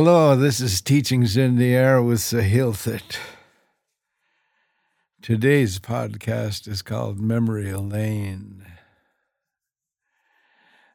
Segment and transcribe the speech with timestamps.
[0.00, 3.18] Hello, this is Teachings in the Air with Saa Hiil Thut.
[5.20, 8.64] Today's podcast is called Memory Lane.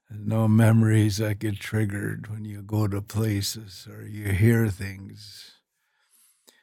[0.09, 5.51] No memories that get triggered when you go to places or you hear things.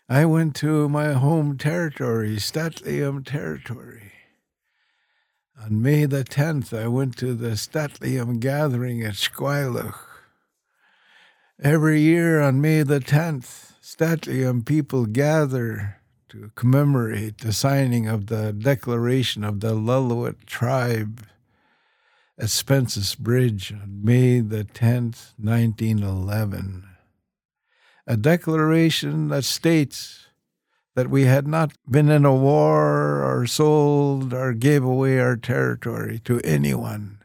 [0.09, 4.13] I went to my home territory, St'át'imc territory.
[5.63, 10.10] On May the 10th, I went to the St'át'imc gathering at Squilach.
[11.63, 18.55] Every year on May the 10th, St'át'imc people gather to commemorate the signing of the
[18.55, 21.27] Declaration of the Lillooet Tribe
[22.39, 26.89] at Spence's Bridge on May the 10th, 1911.
[28.07, 30.29] A declaration that states
[30.95, 36.21] that we had not been in a war or sold or gave away our territory
[36.21, 37.19] to anyone,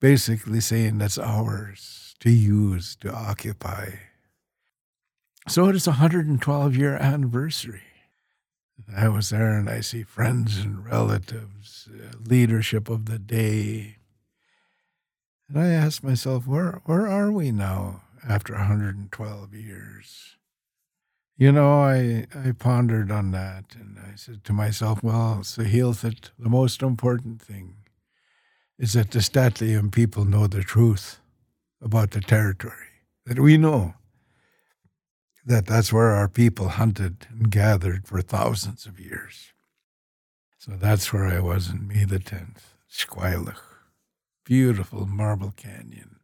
[0.00, 3.90] basically saying that's ours to use, to occupy.
[5.48, 7.82] So it is a 112 year anniversary.
[8.96, 13.96] I was there and I see friends and relatives, uh, leadership of the day.
[15.48, 20.36] And I ask myself, where, where are we now after 112 years?
[21.36, 25.96] You know, I, I pondered on that and I said to myself, well, Saa Hiil
[25.96, 27.76] Thut, the most important thing
[28.78, 31.17] is that the St'át'imc people know the truth
[31.80, 32.74] about the territory,
[33.26, 33.94] that we know
[35.44, 39.52] that that's where our people hunted and gathered for thousands of years.
[40.58, 43.62] So that's where I was in May the 10th, Squilach,
[44.44, 46.16] beautiful marble canyon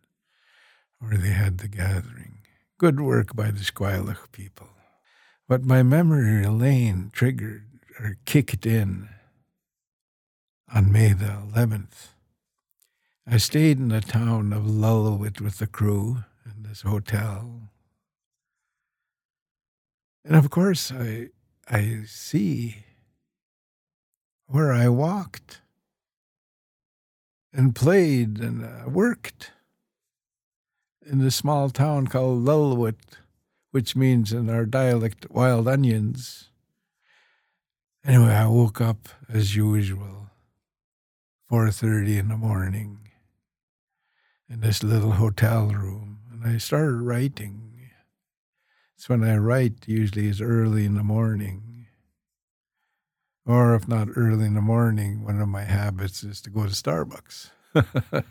[0.99, 2.39] where they had the gathering.
[2.79, 4.69] Good work by the Squilach people.
[5.49, 7.67] But my memory lane triggered
[8.01, 9.09] or kicked in
[10.75, 12.14] on May the 11th
[13.27, 17.71] I stayed in the town of Lillooet with the crew in this hotel.
[20.27, 21.29] And of course, I,
[21.67, 22.85] I see
[24.47, 25.63] where I walked
[27.51, 29.53] and played and uh, worked
[31.07, 33.19] in this small town called Lillooet,
[33.71, 36.51] which means in our dialect wild onions.
[38.05, 40.29] Anyway, I woke up as usual,
[41.51, 43.05] 4:30 in the morning
[44.49, 47.61] in this little hotel room, and I started writing.
[48.97, 51.87] It's when I write, usually is early in the morning.
[53.47, 56.71] Or if not early in the morning, one of my habits is to go to
[56.71, 57.51] Starbucks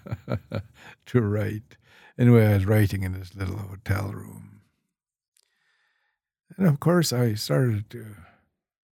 [1.05, 1.77] to write.
[2.17, 4.61] Anyway, I was writing in this little hotel room.
[6.57, 8.15] And of course, I started to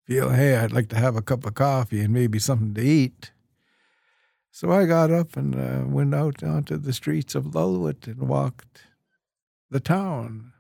[0.05, 3.33] feel, hey, I'd like to have a cup of coffee and maybe something to eat.
[4.57, 8.87] So I got up and uh, went out onto the streets of Lillooet and walked
[9.71, 10.55] the town.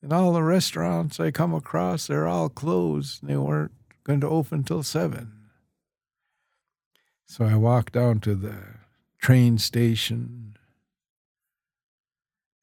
[0.00, 3.26] And all the restaurants I come across, they're all closed.
[3.26, 3.72] They weren't
[4.04, 5.50] going to open till seven.
[7.26, 8.58] So I walked down to the
[9.20, 10.56] train station,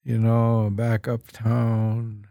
[0.02, 2.26] you know, back uptown,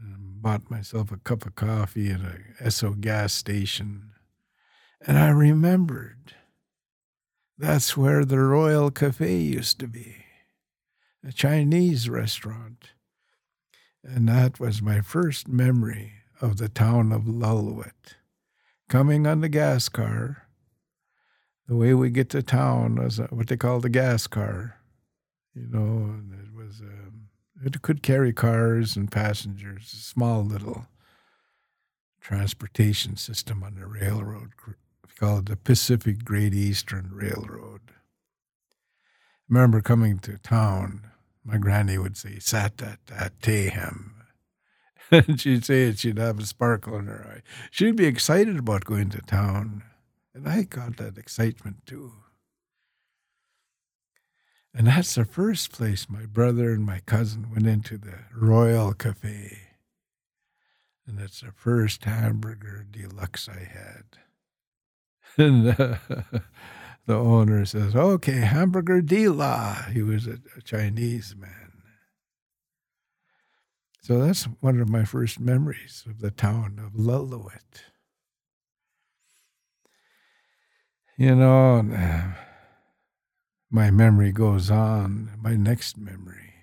[0.00, 4.07] bought myself a cup of coffee at a Esso gas station
[5.06, 6.34] and I remembered
[7.56, 10.16] that's where the Royal Cafe used to be,
[11.26, 12.90] a Chinese restaurant.
[14.04, 18.14] And that was my first memory of the town of Lillooet.
[18.88, 20.48] Coming on the gas car,
[21.66, 24.76] the way we get to town was what they call the gas car.
[25.52, 27.28] You know, it was um,
[27.64, 30.86] it could carry cars and passengers, a small little
[32.20, 34.56] transportation system on the railroad
[35.18, 37.80] called the Pacific Great Eastern Railroad.
[37.90, 37.94] I
[39.48, 41.10] remember coming to town,
[41.44, 44.12] my granny would say, Sat at that Tehem.
[45.10, 47.42] And she'd say it, she'd have a sparkle in her eye.
[47.70, 49.82] She'd be excited about going to town.
[50.34, 52.12] And I got that excitement too.
[54.74, 59.58] And that's the first place my brother and my cousin went into the Royal Cafe.
[61.06, 64.27] And it's the first hamburger deluxe I had
[65.38, 65.96] and uh,
[67.06, 71.72] the owner says, "Okay, hamburger dealer." He was a, a Chinese man.
[74.02, 77.82] So that's one of my first memories of the town of Lillooet.
[81.18, 81.82] You know,
[83.70, 85.32] my memory goes on.
[85.38, 86.54] My next memory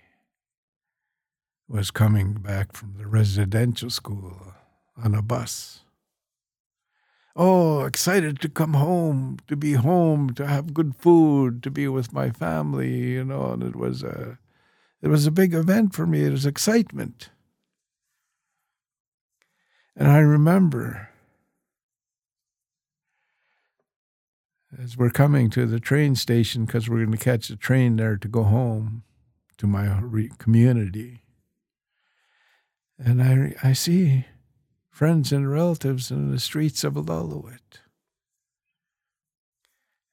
[1.68, 4.54] was coming back from the residential school
[4.98, 5.85] on a bus
[7.36, 12.14] oh, excited to come home, to be home, to have good food, to be with
[12.14, 13.52] my family, you know.
[13.52, 14.40] And it was a,
[15.02, 16.24] it was a big event for me.
[16.24, 17.30] It was excitement.
[19.96, 21.10] And I remember
[24.82, 28.18] as we're coming to the train station because we're going to catch the train there
[28.18, 29.04] to go home
[29.58, 30.02] to my
[30.38, 31.22] community.
[32.98, 34.26] And I, I see
[34.96, 37.82] friends and relatives in the streets of Lillooet.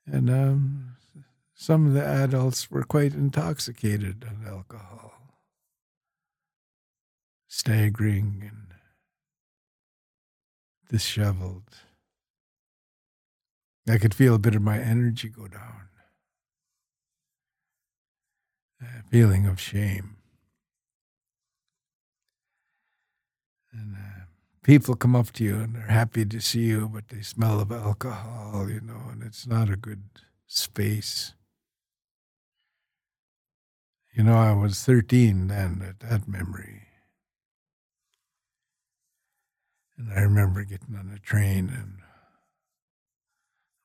[0.05, 0.96] And um,
[1.55, 5.12] some of the adults were quite intoxicated on alcohol,
[7.46, 8.75] staggering and
[10.90, 11.76] disheveled.
[13.88, 15.90] I could feel a bit of my energy go down.
[18.81, 20.17] A feeling of shame.
[23.73, 24.22] And uh,
[24.62, 27.73] people come up to you and they're happy to see you, but they smell of
[27.73, 30.03] alcohol, you know, and it's not a good
[30.47, 31.35] space.
[34.14, 36.82] You know, I was 13 then at that memory.
[39.97, 41.99] And I remember getting on a train and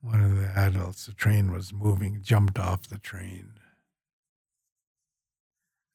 [0.01, 3.53] one of the adults, the train was moving, jumped off the train.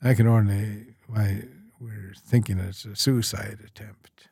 [0.02, 1.44] I can only, I,
[1.78, 4.28] we're thinking it's a suicide attempt.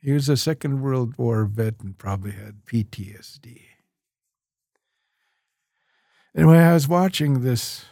[0.00, 3.60] He was a Second World War vet and probably had PTSD.
[6.34, 7.84] Anyway, I was watching this,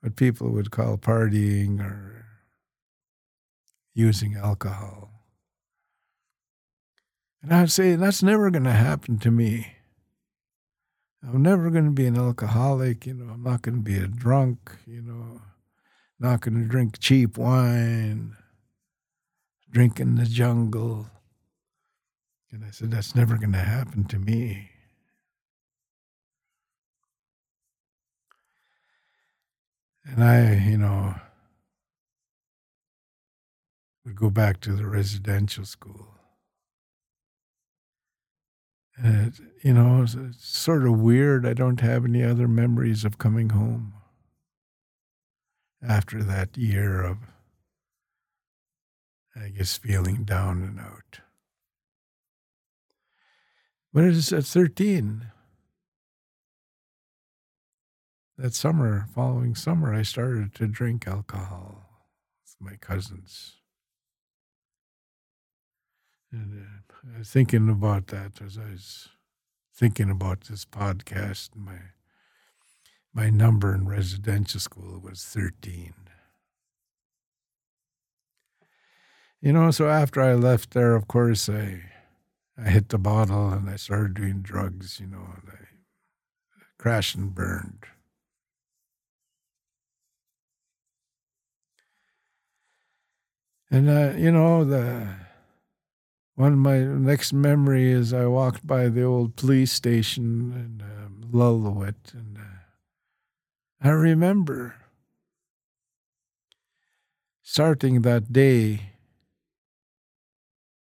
[0.00, 2.24] what people would call partying or
[3.94, 5.10] using alcohol.
[7.42, 9.74] And I'd say, that's never going to happen to me.
[11.22, 13.04] I'm never going to be an alcoholic.
[13.04, 14.76] You know, I'm not going to be a drunk.
[14.86, 15.42] You know,
[16.18, 18.36] not going to drink cheap wine,
[19.72, 21.08] drink in the jungle.
[22.50, 24.68] And I said, that's never going to happen to me.
[30.04, 31.14] And I, you know,
[34.04, 36.08] would go back to the residential school.
[38.96, 41.46] And it, you know, it's, it's sort of weird.
[41.46, 43.94] I don't have any other memories of coming home
[45.86, 47.18] after that year of,
[49.34, 51.20] I guess, feeling down and out.
[53.92, 55.26] But it's at 13.
[58.38, 61.84] That summer, following summer, I started to drink alcohol
[62.42, 63.56] with my cousins.
[66.32, 69.08] And uh, I was thinking about that as I was
[69.74, 71.50] thinking about this podcast.
[71.54, 71.78] My
[73.14, 75.92] my number in residential school was thirteen.
[79.42, 81.82] You know, so after I left there, of course, I
[82.56, 85.00] I hit the bottle and I started doing drugs.
[85.00, 85.66] You know, and I
[86.78, 87.84] crashed and burned.
[93.68, 95.08] And uh, you know the
[96.36, 101.20] one of my next memory is I walked by the old police station in um,
[102.14, 102.42] and uh,
[103.80, 104.76] I remember
[107.42, 108.92] starting that day.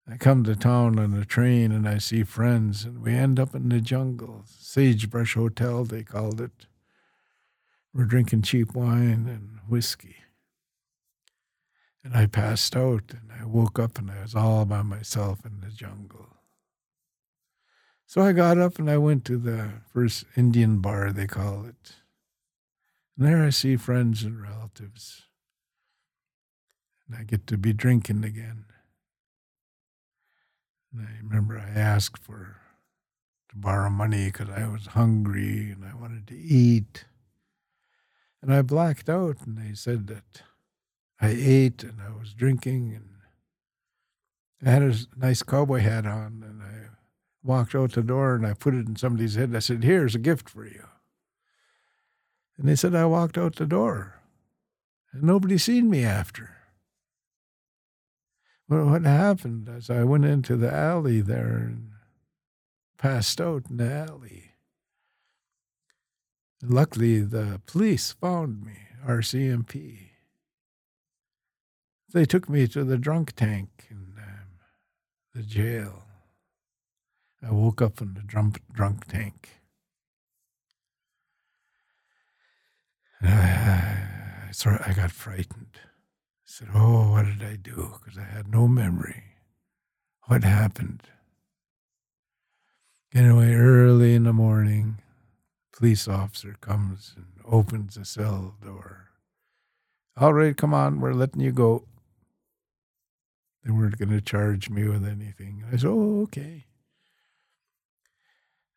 [0.10, 3.54] I come to town on a train and I see friends, and we end up
[3.54, 4.44] in the jungle.
[4.46, 6.66] Sagebrush Hotel, they called it.
[7.94, 10.16] We're drinking cheap wine and whiskey.
[12.04, 15.60] And I passed out and I woke up and I was all by myself in
[15.60, 16.28] the jungle.
[18.06, 21.96] So I got up and I went to the first Indian bar, they call it.
[23.18, 25.24] And there I see friends and relatives.
[27.06, 28.67] And I get to be drinking again.
[30.98, 32.58] And I remember I asked for
[33.50, 37.06] to borrow money because I was hungry and I wanted to eat.
[38.42, 40.44] And I blacked out and they said that
[41.20, 43.10] I ate and I was drinking and
[44.68, 46.90] I had a nice cowboy hat on and I
[47.44, 49.56] walked out the door and I put it in somebody's head.
[49.56, 50.86] I said, Here's a gift for you.
[52.58, 54.20] And they said I walked out the door
[55.12, 56.57] and nobody seen me after.
[58.68, 61.92] What happened as I went into the alley there and
[62.98, 64.52] passed out in the alley.
[66.62, 70.08] Luckily, the police found me, RCMP
[72.14, 74.60] they took me to the drunk tank in um,
[75.34, 76.04] the jail.
[77.46, 79.50] I woke up in the drunk, drunk tank.
[83.22, 85.80] I, I, I got frightened.
[86.50, 87.96] Said, Oh, what did I do?
[88.00, 89.22] Because I had no memory.
[90.28, 91.02] What happened?
[93.14, 95.00] Anyway, early in the morning,
[95.74, 99.10] police officer comes and opens the cell door.
[100.16, 101.84] All right, come on, we're letting you go.
[103.66, 105.66] They weren't going to charge me with anything.
[105.68, 106.66] I said, oh, okay.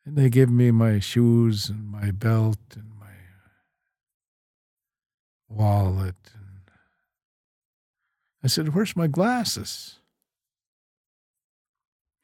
[0.05, 3.07] And they give me my shoes and my belt and my
[5.49, 6.17] wallet.
[8.43, 9.99] I said, Where's my glasses?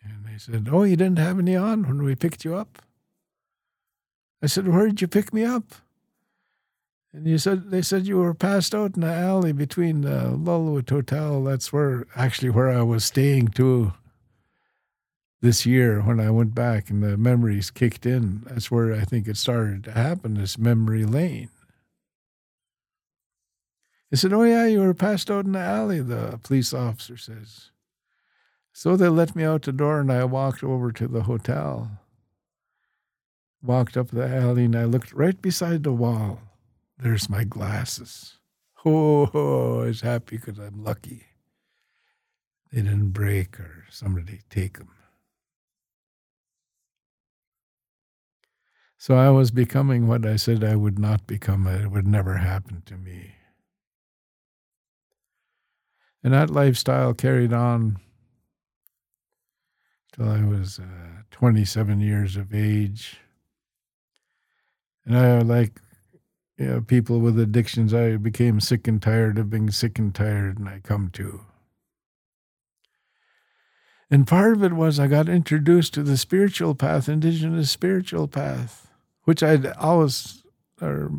[0.02, 2.82] And they said, Oh, you didn't have any on when we picked you up?
[4.42, 5.74] I said, Where did you pick me up?
[7.16, 10.90] And you said they said you were passed out in the alley between the Lulwood
[10.90, 11.42] Hotel.
[11.42, 13.94] That's where actually where I was staying too
[15.40, 18.42] this year when I went back and the memories kicked in.
[18.44, 21.48] That's where I think it started to happen, this memory lane.
[24.10, 27.70] He said, Oh, yeah, you were passed out in the alley, the police officer says.
[28.72, 31.98] So they let me out the door and I walked over to the hotel.
[33.62, 36.40] Walked up the alley and I looked right beside the wall.
[36.98, 38.38] There's my glasses.
[38.84, 39.24] Oh,
[39.82, 41.24] I was happy because I'm lucky.
[42.72, 44.90] They didn't break or somebody take them.
[48.98, 51.66] So I was becoming what I said I would not become.
[51.66, 53.35] It would never happen to me.
[56.26, 57.98] And that lifestyle carried on
[60.12, 63.18] till I was uh, 27 years of age.
[65.04, 65.80] And I, like
[66.58, 70.58] you know, people with addictions, I became sick and tired of being sick and tired,
[70.58, 71.42] and I come to.
[74.10, 78.88] And part of it was I got introduced to the spiritual path, indigenous spiritual path,
[79.22, 80.42] which I'd always,
[80.82, 81.12] or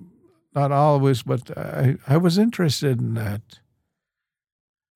[0.54, 3.60] not always, but I, I was interested in that.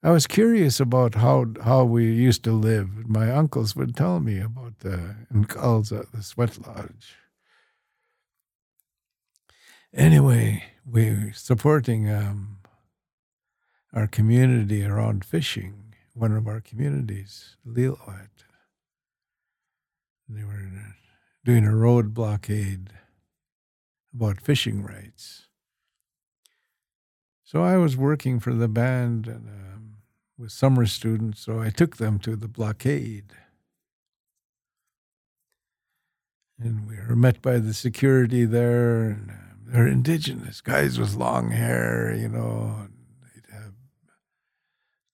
[0.04, 3.08] I was curious about how how we used to live.
[3.08, 7.16] My uncles would tell me about the in the sweat lodge.
[9.94, 12.58] Anyway, we're supporting um,
[13.94, 15.94] our community around fishing.
[16.14, 18.30] One of our communities, Lillooet.
[20.28, 20.68] They were
[21.44, 22.92] doing a road blockade
[24.14, 25.48] about fishing rights.
[27.44, 29.91] So I was working for the band and, um,
[30.42, 33.34] with summer students, so I took them to the blockade.
[36.60, 39.34] And we were met by the security there, and uh,
[39.68, 42.88] they're indigenous guys with long hair, you know.
[43.22, 43.74] They'd have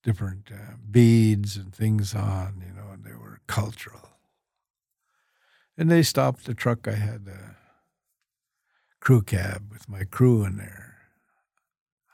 [0.02, 4.10] different uh, beads and things on, you know, and they were cultural.
[5.78, 6.88] And they stopped the truck.
[6.88, 7.58] I had a
[9.02, 10.96] crew cab with my crew in there,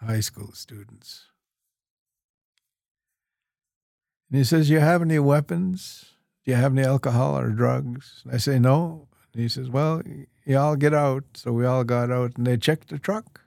[0.01, 1.27] high school students.
[4.29, 6.05] And he says, You have any weapons?
[6.43, 8.21] Do you have any alcohol or drugs?
[8.25, 9.07] And I say, No.
[9.33, 10.01] And he says, Well,
[10.45, 11.23] you all get out.
[11.35, 13.41] So we all got out and they checked the truck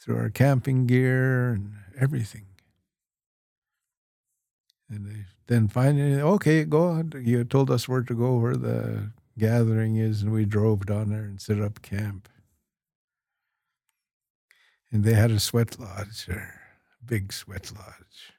[0.00, 2.46] through our camping gear and everything.
[4.90, 7.12] And they then finally, okay, go on.
[7.16, 11.22] You told us where to go, where the gathering is, and we drove down there
[11.22, 12.28] and set up camp.
[14.92, 16.60] And they had a sweat lodge there,
[17.04, 18.32] big sweat lodge.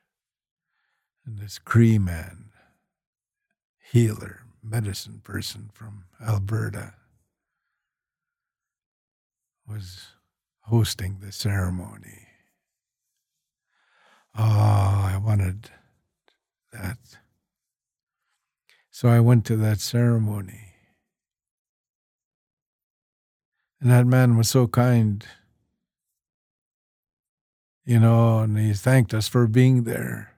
[1.29, 2.45] And this Cree man,
[3.91, 6.95] healer, medicine person from Alberta,
[9.67, 10.07] was
[10.61, 12.25] hosting the ceremony.
[14.35, 15.69] Oh, I wanted
[16.73, 16.97] that.
[18.89, 20.73] So I went to that ceremony.
[23.79, 25.23] And that man was so kind,
[27.85, 30.33] you know, and he thanked us for being there.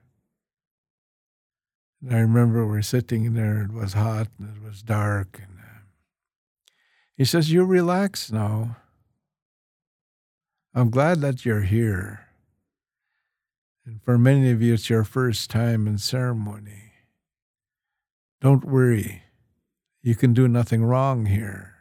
[2.02, 5.40] And I remember we're sitting there, it was hot and it was dark.
[5.40, 5.80] And uh,
[7.16, 8.76] he says, You relax now.
[10.74, 12.26] I'm glad that you're here.
[13.84, 16.92] And for many of you, it's your first time in ceremony.
[18.40, 19.22] Don't worry.
[20.02, 21.74] You can do nothing wrong here.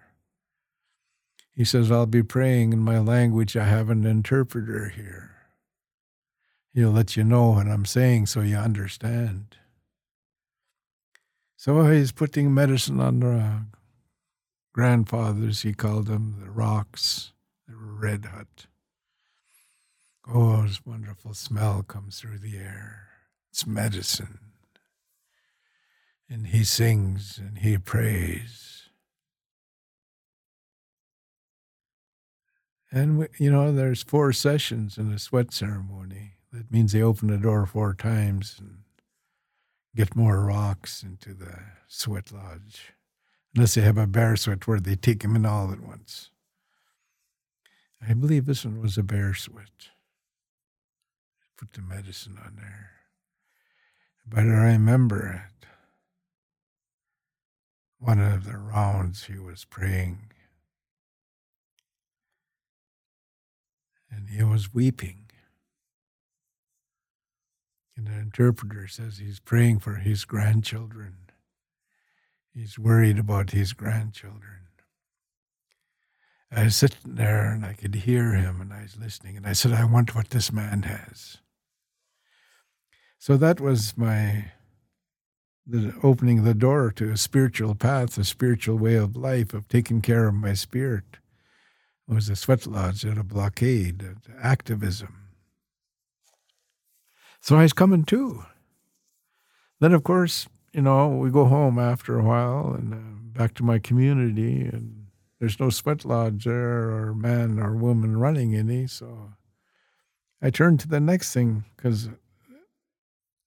[1.55, 3.57] He says, I'll be praying in my language.
[3.57, 5.35] I have an interpreter here.
[6.73, 9.57] He'll let you know what I'm saying so you understand.
[11.61, 13.65] So he's putting medicine on the
[14.73, 17.33] grandfathers, he called them, the rocks.
[17.67, 18.65] the red hut.
[20.27, 23.09] Oh, this wonderful smell comes through the air.
[23.51, 24.39] It's medicine.
[26.27, 28.89] And he sings and he prays.
[32.91, 36.37] And, you know, there's four sessions in a sweat ceremony.
[36.51, 38.79] That means they open the door four times and
[39.95, 42.93] get more rocks into the sweat lodge.
[43.53, 46.29] unless they have a bear sweat where they take them in all at once.
[48.07, 49.89] I believe this one was a bear sweat.
[51.57, 52.91] Put the medicine on there.
[54.25, 55.67] But I remember it.
[57.99, 60.31] One of the rounds he was praying.
[64.09, 65.30] And he was weeping.
[67.95, 71.15] And the interpreter says he's praying for his grandchildren.
[72.53, 74.67] He's worried about his grandchildren.
[76.53, 79.53] I was sitting there and I could hear him and I was listening and I
[79.53, 81.37] said, I want what this man has.
[83.17, 84.51] So that was my
[85.65, 90.01] the opening the door to a spiritual path, a spiritual way of life, of taking
[90.01, 91.03] care of my spirit.
[92.09, 95.20] It was a sweat lodge at a blockade, activism.
[97.41, 98.45] So I was coming too.
[99.79, 103.63] Then, of course, you know, we go home after a while and uh, back to
[103.63, 105.07] my community, and
[105.39, 108.85] there's no sweat lodge there or man or woman running any.
[108.85, 109.33] So
[110.39, 112.09] I turned to the next thing because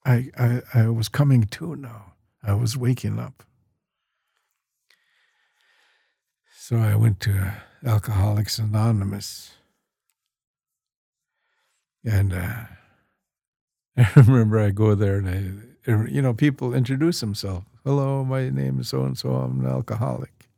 [0.05, 2.15] I, I, I was coming to now.
[2.43, 3.45] I was waking up.
[6.57, 7.55] So I went to
[7.87, 9.53] Alcoholics Anonymous.
[12.05, 12.65] And uh,
[13.97, 17.67] I remember I go there and I, you know, people introduce themselves.
[17.85, 19.31] Hello, my name is so and so.
[19.31, 20.49] I'm an alcoholic.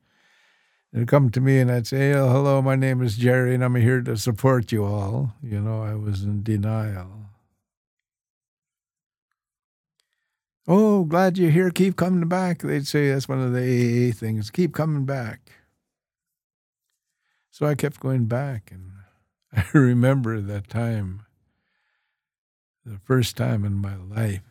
[0.93, 3.75] They'd come to me and I'd say, oh, hello, my name is Gerry and I'm
[3.75, 5.35] here to support you all.
[5.43, 7.27] You know, I was in denial.
[10.69, 11.71] Oh, glad you're here.
[11.71, 12.63] Keep coming back.
[12.63, 14.51] They'd say that's one of the AA things.
[14.51, 15.53] Keep coming back.
[17.53, 18.91] So I kept going back, and
[19.53, 21.26] I remember that time,
[22.87, 24.43] the first time in my life,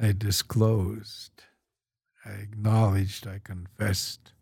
[0.00, 1.44] I disclosed,
[2.24, 4.32] I acknowledged, I confessed.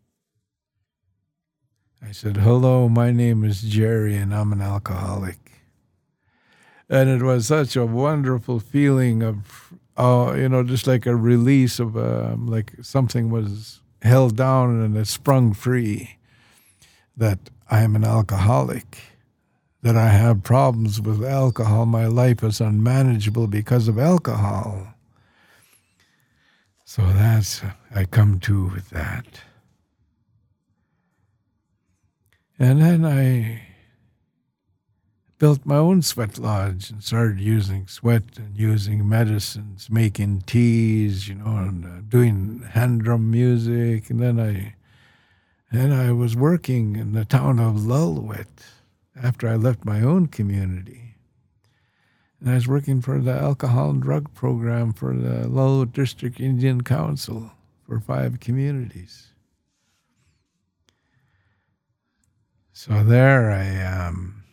[2.03, 5.53] I said, Hello, my name is Gerry, and I'm an alcoholic.
[6.89, 11.79] And it was such a wonderful feeling of uh, you know, just like a release
[11.79, 16.19] of uh, like something was held down and it sprung free.
[17.17, 17.39] That
[17.71, 18.99] I am an alcoholic,
[19.87, 21.87] that I have problems with alcohol.
[21.87, 24.89] My life is unmanageable because of alcohol.
[26.85, 27.63] So that's,
[27.95, 29.43] I come to with that.
[32.59, 33.63] And then I
[35.39, 41.37] built my own sweat lodge and started using sweat and using medicines, making teas, you
[41.37, 44.11] know, and uh, doing hand drum music.
[44.11, 44.75] And then I,
[45.71, 48.49] and I was working in the town of Lillooet
[49.23, 51.15] after I left my own community.
[52.41, 56.83] And I was working for the alcohol and drug program for the Lillooet District Indian
[56.83, 57.53] Council
[57.87, 59.33] for five communities.
[62.73, 64.45] So there I um,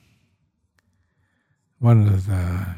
[1.80, 2.78] one of the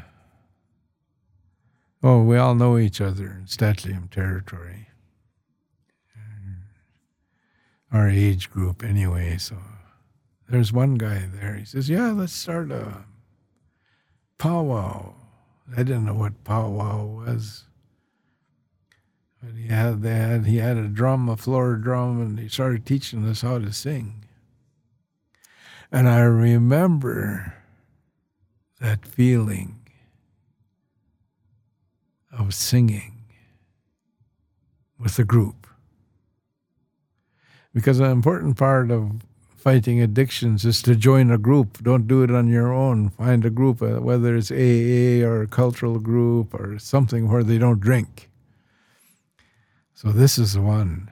[2.02, 4.88] oh, we all know each other in St'át'imc territory,
[7.92, 9.36] our age group anyway.
[9.38, 9.56] So
[10.48, 11.54] there's one guy there.
[11.54, 13.04] He says, "Yeah, let's start a
[14.38, 15.14] powwow."
[15.72, 17.64] I didn't know what powwow was.
[19.42, 22.86] But he had they had he had a drum, a floor drum, and he started
[22.86, 24.24] teaching us how to sing.
[25.92, 27.54] And I remember
[28.80, 29.80] that feeling
[32.32, 33.24] of singing
[34.98, 35.66] with a group.
[37.72, 39.25] Because an important part of
[39.66, 41.82] fighting addictions is to join a group.
[41.82, 43.10] Don't do it on your own.
[43.10, 47.58] Find a group, uh, whether it's AA or a cultural group or something where they
[47.58, 48.30] don't drink.
[49.92, 51.10] So this is one.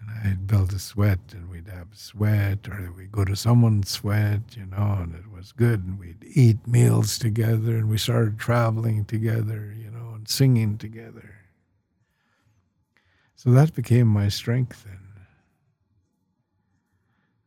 [0.00, 4.56] And I'd build a sweat and we'd have sweat or we'd go to someone's sweat,
[4.56, 5.84] you know, and it was good.
[5.84, 11.36] And we'd eat meals together and we started traveling together, you know, and singing together.
[13.36, 15.01] So that became my strength then.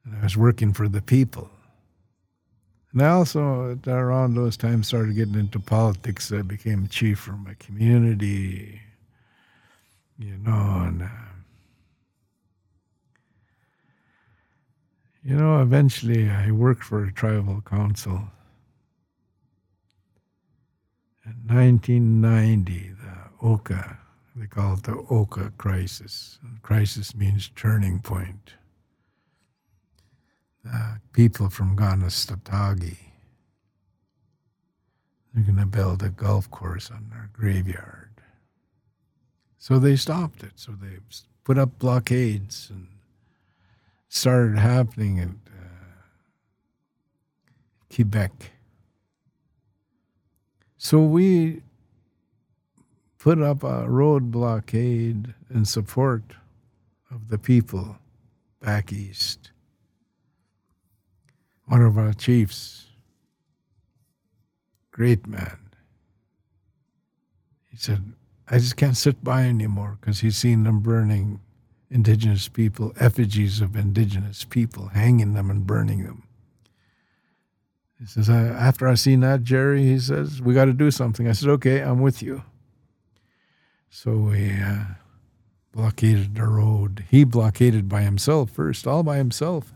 [0.06, 1.50] And I was working for the people.
[2.92, 6.32] And I also, around those times, started getting into politics.
[6.32, 8.82] I became chief for my community,
[10.18, 11.08] you know, and uh,
[15.26, 18.30] You know, eventually I worked for a tribal council.
[21.26, 23.98] In 1990, the Oka,
[24.36, 26.38] they call it the Oka crisis.
[26.62, 28.54] crisis means turning point.
[30.66, 32.98] The people from Kanesatake,
[35.34, 38.10] they're going to build a golf course on their graveyard.
[39.60, 40.54] So they stopped it.
[40.56, 40.98] So they
[41.44, 42.88] put up blockades and
[44.10, 46.02] started happening in uh,
[47.94, 48.52] Quebec.
[50.78, 51.62] So we
[53.20, 56.24] put up a road blockade in support
[57.12, 57.98] of the people
[58.62, 59.52] back east.
[61.66, 62.88] One of our chiefs,
[64.92, 65.58] great man,
[67.70, 68.14] he said,
[68.48, 71.42] I just can't sit by anymore because he's seen them burning
[71.90, 76.24] indigenous people, effigies of indigenous people, hanging them and burning them.
[78.00, 81.28] He says, after I seen that, Gerry, he says, we got to do something.
[81.28, 82.44] I said, okay, I'm with you.
[83.90, 84.84] So we uh,
[85.72, 87.06] blockaded the road.
[87.10, 89.74] He blockaded by himself first, all by himself.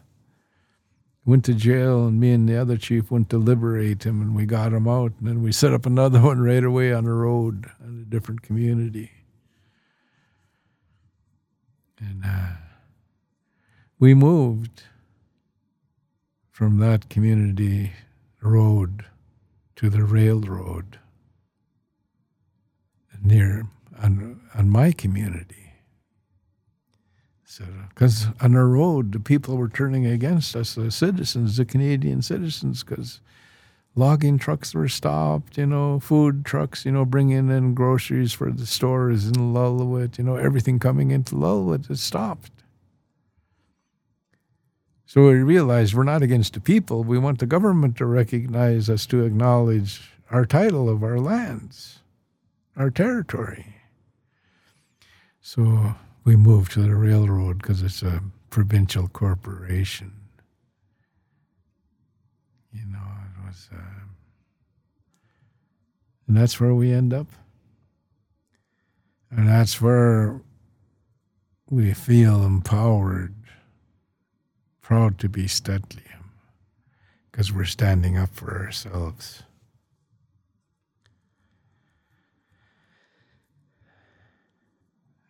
[1.29, 4.47] Went to jail, and me and the other chief went to liberate him, and we
[4.47, 5.11] got him out.
[5.19, 8.41] And then we set up another one right away on the road in a different
[8.41, 9.11] community.
[11.99, 12.53] And uh,
[13.99, 14.85] we moved
[16.49, 17.91] from that community
[18.41, 19.05] road
[19.75, 20.97] to the railroad
[23.23, 23.67] near
[24.01, 25.68] on, on my community.
[27.89, 32.83] Because on the road, the people were turning against us, the citizens, the Canadian citizens,
[32.83, 33.21] because
[33.95, 38.67] logging trucks were stopped, you know, food trucks, you know, bringing in groceries for the
[38.67, 42.51] stores in Lillooet, you know, everything coming into Lillooet is stopped.
[45.05, 47.03] So we realized we're not against the people.
[47.03, 51.99] We want the government to recognize us, to acknowledge our title of our lands,
[52.77, 53.77] our territory.
[55.41, 55.95] So
[56.29, 60.13] we moved to the railroad because it's a provincial corporation.
[62.71, 64.03] You know, it was, uh,
[66.27, 67.25] and that's where we end up.
[69.31, 70.39] And that's where
[71.67, 73.33] we feel empowered
[74.81, 76.03] proud to be St'át'imc
[77.31, 79.41] because we're standing up for ourselves.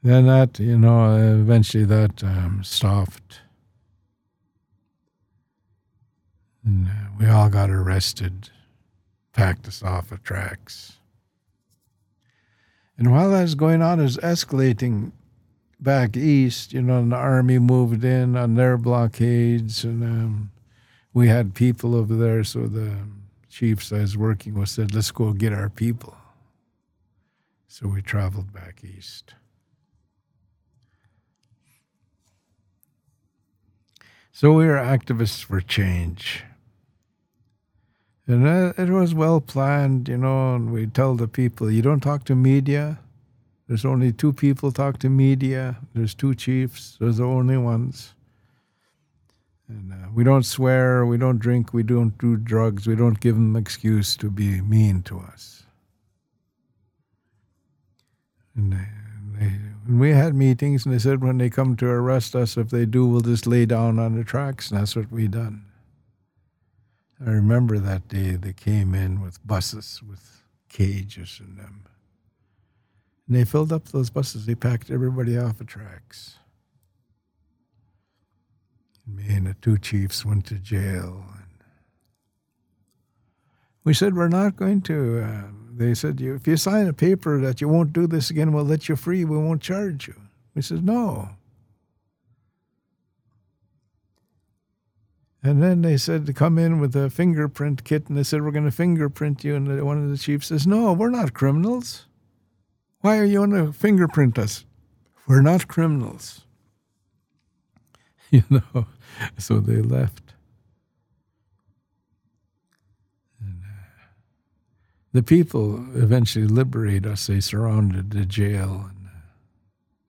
[0.02, 3.42] Then that, you know, eventually that um, stopped.
[6.64, 8.50] And uh, we all got arrested,
[9.34, 10.94] packed us off of tracks.
[12.98, 15.12] And while that was going on, it was escalating
[15.80, 20.52] back east, you know, the army moved in on their blockades, and um,
[21.14, 22.44] we had people over there.
[22.44, 22.96] So the
[23.50, 26.16] chiefs I was working with said, "Let's go get our people."
[27.68, 29.34] So we traveled back east.
[34.40, 36.46] So we were activists for change.
[38.26, 42.00] And uh, it was well planned, you know, and we tell the people, you don't
[42.00, 43.00] talk to media,
[43.68, 45.76] there's only two people talk to media.
[45.94, 46.96] There's two chiefs.
[47.02, 48.14] Those are the only ones.
[49.68, 51.06] And uh, we don't swear.
[51.06, 51.74] We don't drink.
[51.74, 52.88] We don't do drugs.
[52.88, 55.64] We don't give them excuse to be mean to us.
[58.56, 58.88] And, they,
[59.38, 62.70] they, and we had meetings, and they said when they come to arrest us, if
[62.70, 65.66] they do, we'll just lay down on the tracks, and that's what we done.
[67.26, 71.86] I remember that day they came in with buses with cages in them.
[73.28, 74.46] And they filled up those buses.
[74.46, 76.38] They packed everybody off the tracks.
[79.06, 81.26] And me and the two chiefs went to jail.
[81.34, 81.64] And
[83.84, 85.20] we said, We're not going to.
[85.20, 88.66] Uh, they said, If you sign a paper that you won't do this again, we'll
[88.66, 89.24] let you free.
[89.24, 90.16] We won't charge you.
[90.54, 91.30] We said, No.
[95.42, 98.52] And then they said to come in with a fingerprint kit, and they said, We're
[98.52, 99.56] going to fingerprint you.
[99.56, 102.06] And one of the chiefs says, No, we're not criminals.
[103.00, 104.66] Why are you going to fingerprint us?
[105.28, 106.42] We're not criminals.
[108.32, 108.86] You know,
[109.40, 110.36] so they left.
[113.42, 114.04] And, uh,
[115.12, 117.28] the people eventually liberate us.
[117.28, 119.20] They surrounded the jail and uh,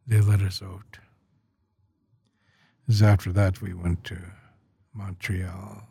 [0.06, 0.98] they let us out.
[3.02, 4.18] After that we went to
[4.92, 5.84] Montreal.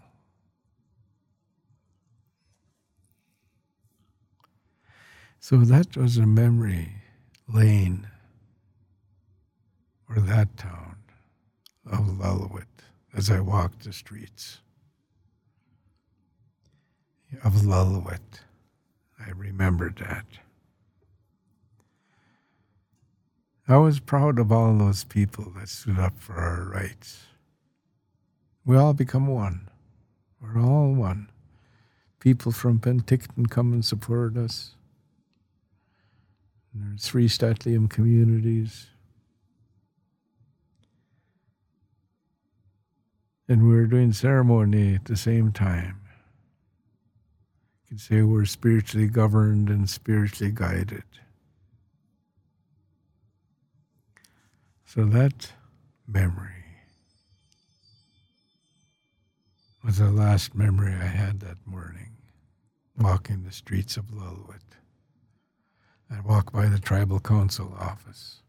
[5.39, 6.95] So that was a memory
[7.51, 8.07] lane
[10.05, 10.97] for that town
[11.89, 12.65] of Lillooet
[13.15, 14.59] as I walked the streets
[17.43, 18.41] of Lillooet.
[19.29, 20.25] I remembered that.
[23.67, 27.27] I was proud of all those people that stood up for our rights.
[28.65, 29.69] We all become one.
[30.41, 31.29] We're all one.
[32.19, 34.75] People from Penticton come and support us
[36.73, 38.87] There's three St'át'imc communities.
[43.47, 45.98] And we were doing ceremony at the same time.
[47.89, 51.03] Can say we're spiritually governed and spiritually guided.
[54.85, 55.53] So that
[56.07, 56.65] memory
[59.83, 62.11] was the last memory I had that morning,
[62.95, 64.61] walking the streets of Lillooet.
[66.11, 68.41] I walked by the tribal council office.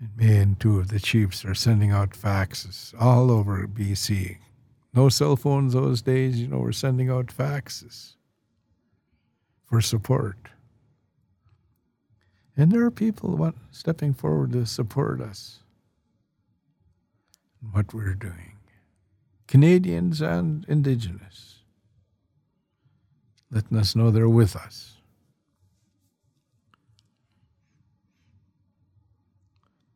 [0.00, 4.38] And me and two of the chiefs are sending out faxes all over BC.
[4.94, 8.14] No cell phones those days, you know, we're sending out faxes
[9.66, 10.36] for support.
[12.56, 15.60] And there are people stepping forward to support us
[17.62, 18.56] in what we're doing.
[19.46, 21.60] Canadians and Indigenous,
[23.50, 24.96] letting us know they're with us.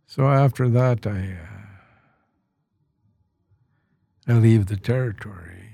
[0.06, 1.61] So after that, I, uh,
[4.32, 5.68] I leave the territory.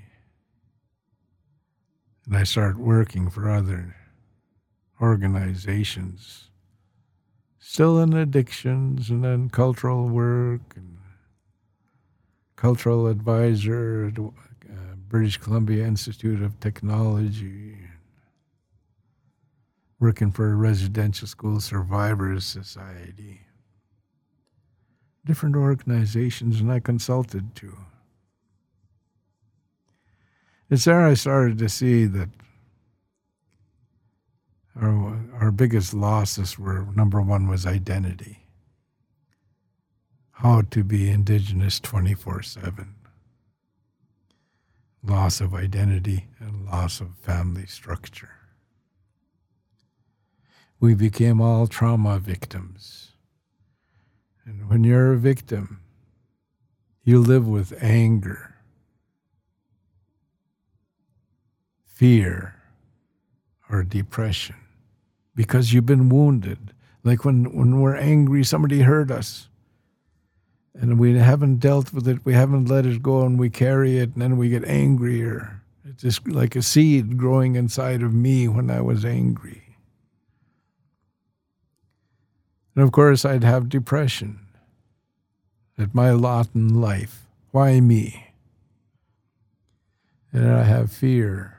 [2.25, 3.95] And I start working for other
[5.01, 6.49] organizations,
[7.57, 10.97] still in addictions and then cultural work and
[12.57, 17.77] cultural advisor at uh, British Columbia Institute of Technology,
[20.01, 23.39] working for a residential school survivors society.
[25.25, 27.77] Different organizations, and I consulted to.
[30.69, 32.29] It's there I started to see that
[34.79, 38.45] our, our biggest losses were number one was identity.
[40.31, 42.95] How to be indigenous 24 7.
[45.03, 48.31] Loss of identity and loss of family structure.
[50.79, 53.09] We became all trauma victims
[54.49, 55.79] and when you're a victim,
[57.03, 58.48] you live with anger,
[61.99, 62.55] fear,
[63.69, 64.55] or depression
[65.35, 66.71] because you've been wounded.
[67.03, 69.49] Like when, when we're angry, somebody hurt us
[70.73, 74.13] and we haven't dealt with it, we haven't let it go, and we carry it,
[74.13, 75.61] and then we get angrier.
[75.83, 79.75] It's just like a seed growing inside of me when I was angry.
[82.75, 84.39] And of course, I'd have depression
[85.77, 87.25] at my lot in life.
[87.51, 88.27] Why me?
[90.31, 91.58] And I have fear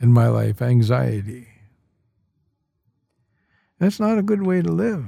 [0.00, 1.48] in my life, anxiety.
[3.78, 5.06] That's not a good way to live.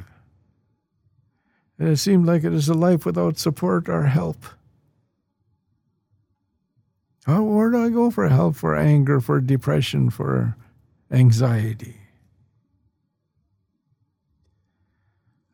[1.79, 4.45] And it seemed like it is a life without support or help.
[7.27, 10.57] Oh, where do I go for help, for anger, for depression, for
[11.11, 11.97] anxiety?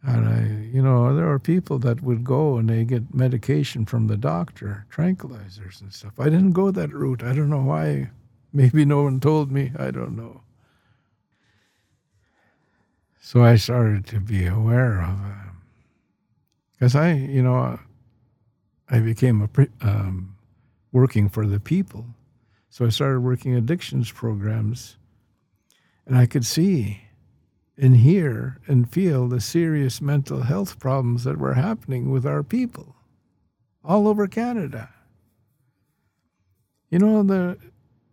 [0.02, 4.06] And I, you know, there are people that would go and they get medication from
[4.06, 6.18] the doctor, tranquilizers and stuff.
[6.18, 7.22] I didn't go that route.
[7.22, 8.10] I don't know why.
[8.52, 9.72] Maybe no one told me.
[9.78, 10.42] I don't know.
[13.20, 15.18] So I started to be aware of,
[16.72, 17.78] because uh, I, you know,
[18.88, 20.34] I became a um,
[20.92, 22.06] working for the people.
[22.70, 24.96] So I started working addictions programs,
[26.06, 27.02] and I could see
[27.76, 32.96] and hear and feel the serious mental health problems that were happening with our people
[33.84, 34.88] all over Canada.
[36.90, 37.58] You know, the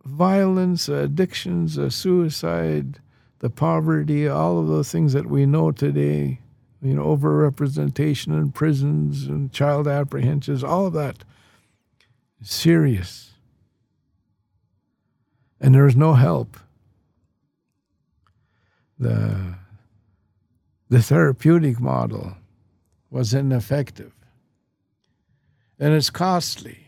[0.06, 3.00] violence, addictions, uh, suicide,
[3.40, 6.40] the poverty, all of those things that we know today,
[6.82, 11.24] you know, overrepresentation in prisons and child apprehensions, all of that
[12.40, 13.32] is serious.
[15.60, 16.56] And there's no help
[18.98, 19.54] the,
[20.88, 22.36] the therapeutic model
[23.10, 24.12] was ineffective
[25.78, 26.85] and it's costly.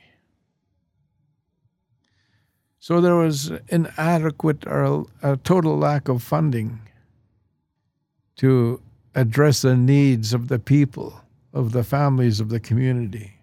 [2.80, 6.80] So there was inadequate or a total lack of funding
[8.36, 8.80] to
[9.14, 11.20] address the needs of the people,
[11.52, 13.34] of the families of the community.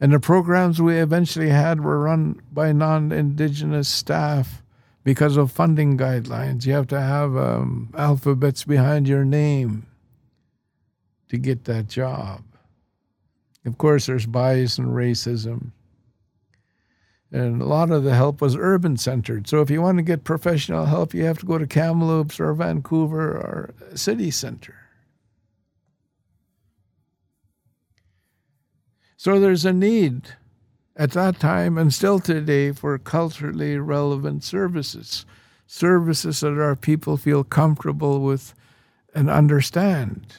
[0.00, 4.62] And the programs we eventually had were run by non Indigenous staff
[5.04, 6.66] because of funding guidelines.
[6.66, 9.86] You have to have um, alphabets behind your name
[11.28, 12.42] to get that job.
[13.64, 15.72] Of course, there's bias and racism.
[17.32, 19.48] And a lot of the help was urban centered.
[19.48, 22.54] So if you want to get professional help, you have to go to Kamloops or
[22.54, 24.76] Vancouver or city center.
[29.16, 30.28] So there's a need
[30.94, 35.26] at that time and still today for culturally relevant services,
[35.66, 38.54] services that our people feel comfortable with
[39.14, 40.36] and understand.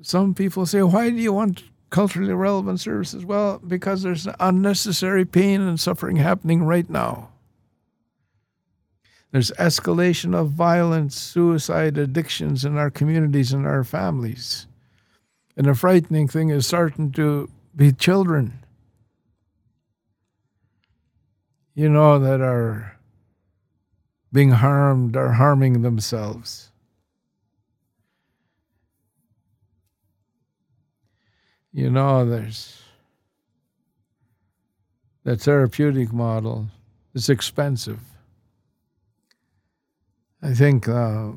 [0.00, 3.24] Some people say, Why do you want culturally relevant services?
[3.24, 7.28] Well, because there's unnecessary pain and suffering happening right now.
[9.30, 14.66] There's escalation of violence, suicide, addictions in our communities and our families.
[15.56, 18.58] And the frightening thing is starting to be children,
[21.74, 22.98] you know, that are
[24.32, 26.71] being harmed or harming themselves.
[31.72, 32.82] You know, there's
[35.24, 36.66] the therapeutic model
[37.14, 38.00] is expensive.
[40.42, 41.30] I think uh,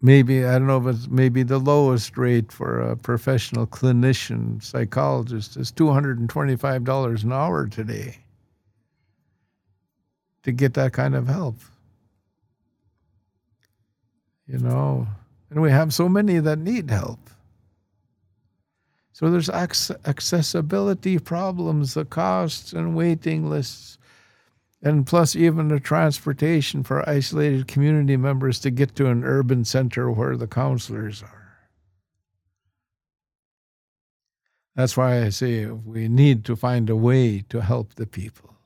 [0.00, 5.72] maybe, I don't know it's maybe the lowest rate for a professional clinician psychologist is
[5.72, 8.18] $225 an hour today
[10.42, 11.56] to get that kind of help.
[14.46, 15.08] You know,
[15.48, 17.18] and we have so many that need help.
[19.14, 23.96] So there's accessibility problems, the costs and waiting lists,
[24.82, 30.10] and plus even the transportation for isolated community members to get to an urban center
[30.10, 31.68] where the counselors are.
[34.74, 38.56] That's why I say we need to find a way to help the people.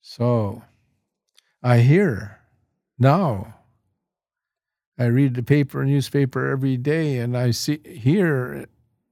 [0.00, 0.64] So
[1.62, 2.40] I hear
[2.98, 3.54] now
[5.02, 8.66] I read the paper, newspaper every day, and I see hear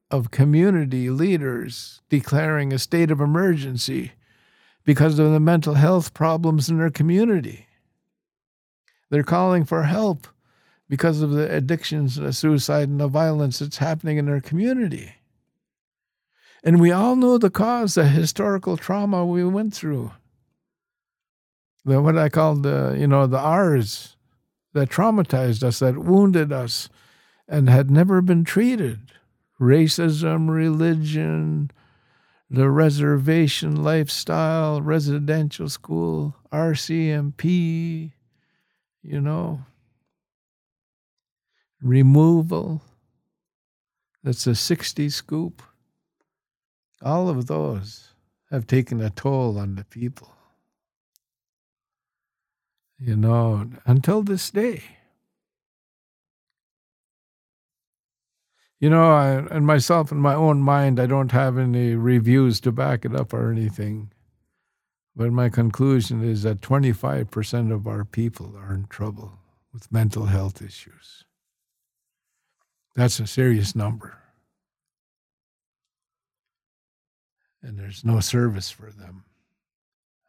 [0.09, 4.13] of community leaders declaring a state of emergency
[4.85, 7.67] because of the mental health problems in their community.
[9.11, 10.29] They're calling for help
[10.89, 15.15] because of the addictions, the suicide, and the violence that's happening in their community.
[16.63, 20.13] And we all know the cause, the historical trauma we went through.
[21.85, 24.17] The what I call the, you know, the R's
[24.73, 26.89] that traumatized us, that wounded us,
[27.49, 29.13] and had never been treated
[29.61, 31.71] racism, religion,
[32.49, 38.13] the reservation lifestyle, residential school, RCMP,
[39.03, 39.61] you know,
[41.83, 42.83] removal.
[44.23, 45.63] That's a 60 scoop.
[47.03, 48.15] All of those
[48.51, 50.35] have taken a toll on the people
[53.01, 54.83] you know, until this day.
[58.79, 62.73] You know, I, and myself in my own mind, I don't have any reviews to
[62.73, 64.11] back it up or anything.
[65.15, 69.39] But my conclusion is that 25% of our people are in trouble
[69.73, 71.25] with mental health issues.
[72.97, 74.19] That's a serious number.
[77.63, 79.25] And there's no service for them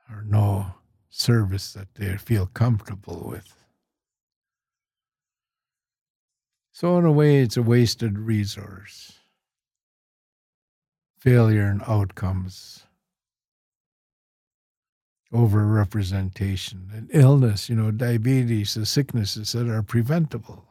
[0.09, 0.73] or no
[1.11, 3.53] service that they feel comfortable with.
[6.71, 9.19] So, in a way, it's a wasted resource.
[11.19, 12.87] Failure and outcomes,
[15.31, 20.65] overrepresentation, and illness, you know, diabetes, the sicknesses that are preventable,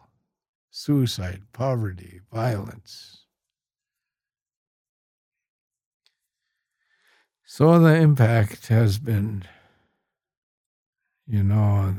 [0.70, 3.26] suicide, poverty, violence.
[7.45, 9.45] So, the impact has been
[11.31, 11.95] you know,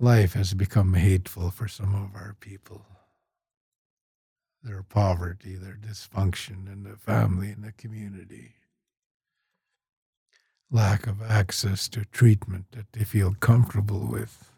[0.00, 2.86] life has become hateful for some of our people.
[4.62, 8.54] Their poverty, their dysfunction in the family and the community,
[10.70, 14.50] lack of access to treatment that they feel comfortable with.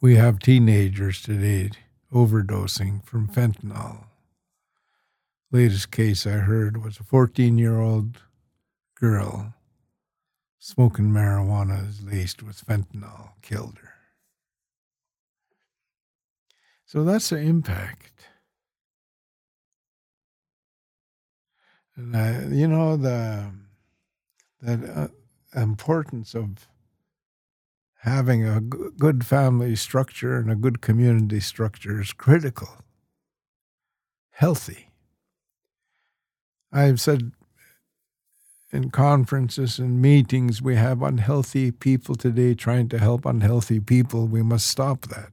[0.00, 1.72] We have teenagers today
[2.10, 4.06] overdosing from fentanyl
[5.52, 8.18] latest case I heard was a 14 year old
[8.94, 9.54] girl
[10.58, 13.94] smoking marijuana laced with fentanyl killed her.
[16.86, 18.28] So that's the impact.
[21.96, 23.50] And I, you know the
[24.62, 26.68] that uh, importance of
[28.00, 32.68] having a g- good family structure and a good community structure is critical.
[34.30, 34.91] Healthy.
[36.72, 37.32] I've said
[38.72, 44.26] in conferences and meetings, we have unhealthy people today trying to help unhealthy people.
[44.26, 45.32] We must stop that.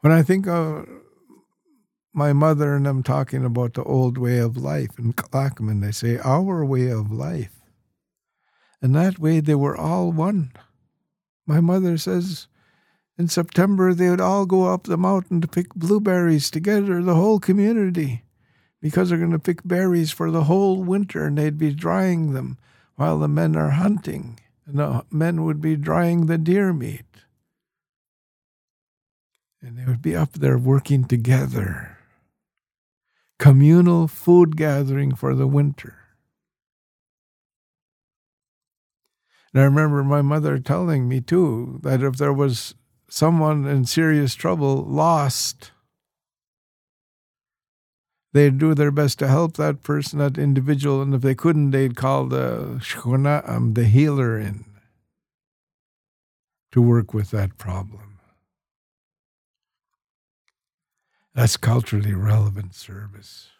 [0.00, 0.86] When I think of
[2.12, 6.18] my mother and them talking about the old way of life in Clackaman, they say,
[6.18, 7.52] Our way of life
[8.82, 10.52] And that way they were all one.
[11.46, 12.48] My mother says
[13.18, 17.38] in September they would all go up the mountain to pick blueberries together, the whole
[17.38, 18.24] community,
[18.80, 22.58] because they're going to pick berries for the whole winter and they'd be drying them
[22.96, 24.38] while the men are hunting.
[24.66, 27.04] And the men would be drying the deer meat.
[29.60, 31.98] And they would be up there working together.
[33.38, 35.98] Communal food gathering for the winter.
[39.52, 42.74] And I remember my mother telling me too that if there was
[43.12, 45.70] someone in serious trouble, lost,
[48.32, 51.94] they'd do their best to help that person, that individual, and if they couldn't, they'd
[51.94, 54.64] call the shkuna'am, um, the healer, in
[56.70, 58.18] to work with that problem.
[61.34, 63.50] That's culturally relevant service.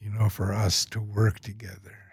[0.00, 2.05] You know, for us to work together.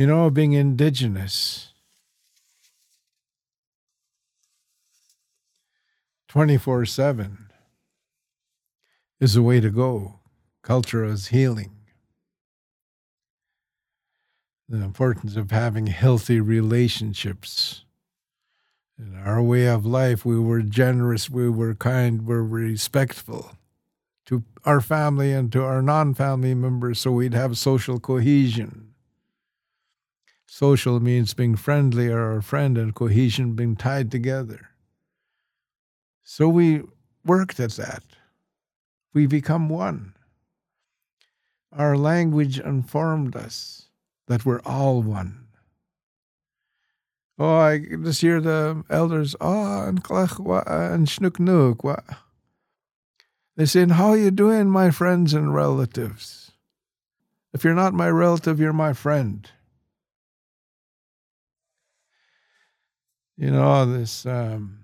[0.00, 1.74] You know, being indigenous,
[6.28, 7.50] 24 7
[9.20, 10.20] is the way to go.
[10.62, 11.72] Culture is healing.
[14.70, 17.84] The importance of having healthy relationships.
[18.98, 23.50] In our way of life, we were generous, we were kind, we were respectful
[24.24, 28.89] to our family and to our non family members so we'd have social cohesion.
[30.52, 34.70] Social means being friendly or a friend, and cohesion being tied together.
[36.24, 36.82] So we
[37.24, 38.02] worked at that.
[39.14, 40.16] We become one.
[41.70, 43.90] Our language informed us
[44.26, 45.46] that we're all one.
[47.38, 52.04] Oh, I just hear the elders, oh, and and shnuk
[53.56, 56.50] They say, how you doing, my friends and relatives?
[57.52, 59.48] If you're not my relative, you're my friend.
[63.40, 64.80] You know, this um,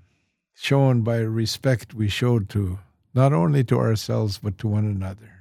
[0.54, 2.78] shown by respect we showed to
[3.12, 5.32] not only to ourselves but to one another.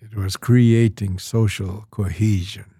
[0.00, 2.72] It was creating social cohesion,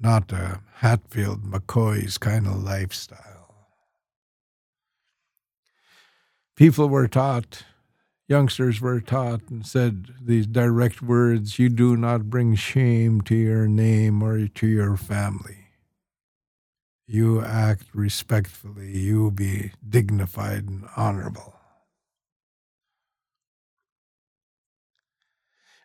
[0.00, 3.54] not a Hatfield McCoy's kind of lifestyle.
[6.56, 7.62] People were taught
[8.28, 13.66] youngsters were taught and said these direct words you do not bring shame to your
[13.66, 15.68] name or to your family.
[17.06, 21.54] You act respectfully, you be dignified and honorable.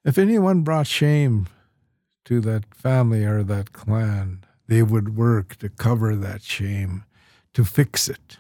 [0.06, 1.48] If anyone brought shame
[2.26, 7.04] to that family or that clan, they would work to cover that shame,
[7.54, 8.38] to fix it.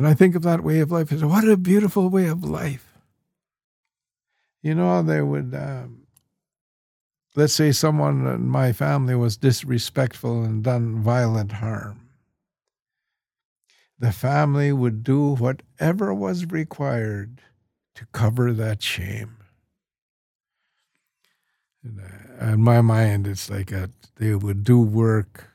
[0.00, 2.94] And I think of that way of life as what a beautiful way of life.
[4.62, 6.06] You know, they would, um,
[7.36, 12.08] let's say someone in my family was disrespectful and done violent harm.
[13.98, 17.42] The family would do whatever was required
[17.94, 19.36] to cover that shame.
[21.86, 25.50] Uh, in my mind, it's like a, they would do work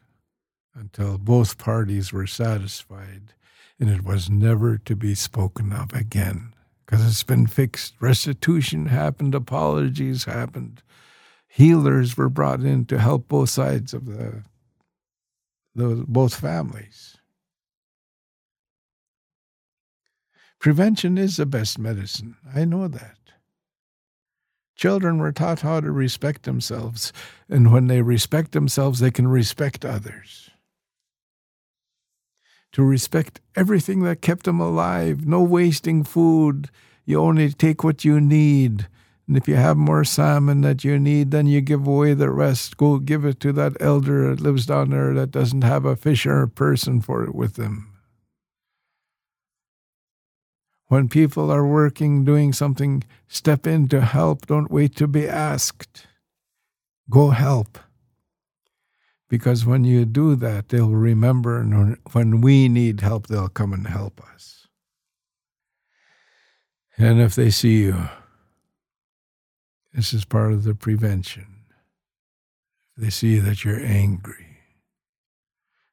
[0.76, 3.34] until both parties were satisfied
[3.80, 6.54] and it was never to be spoken of again
[6.86, 7.96] because it's been fixed.
[8.00, 10.82] Restitution happened, apologies happened,
[11.48, 14.44] healers were brought in to help both sides of the,
[15.74, 17.18] the both families.
[20.60, 22.38] Prevention is the best medicine.
[22.56, 23.18] I know that.
[24.76, 27.14] Children were taught how to respect themselves,
[27.48, 30.50] and when they respect themselves, they can respect others
[32.76, 35.26] to respect everything that kept them alive.
[35.26, 36.70] No wasting food.
[37.06, 38.90] You only take what you need.
[39.30, 42.76] And if you have more salmon that you need, then you give away the rest.
[42.76, 46.26] Go give it to that elder that lives down there that doesn't have a fish
[46.26, 47.94] or a person for it with them.
[50.88, 54.48] When people are working, doing something, step in to help.
[54.48, 56.08] Don't wait to be asked.
[57.10, 57.80] Go help.
[59.36, 63.86] Because when you do that, they'll remember, and when we need help, they'll come and
[63.86, 64.68] help us.
[66.98, 68.08] And if they see you,
[69.94, 71.48] this is part of the prevention.
[72.96, 74.56] They see that you're angry,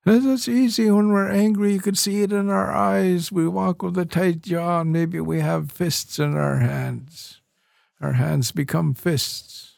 [0.07, 1.73] it's easy when we're angry.
[1.73, 3.33] You can see it in our eyes.
[3.33, 7.41] We walk with a tight jaw, and maybe we have fists in our hands.
[8.01, 9.72] Our hands become fists.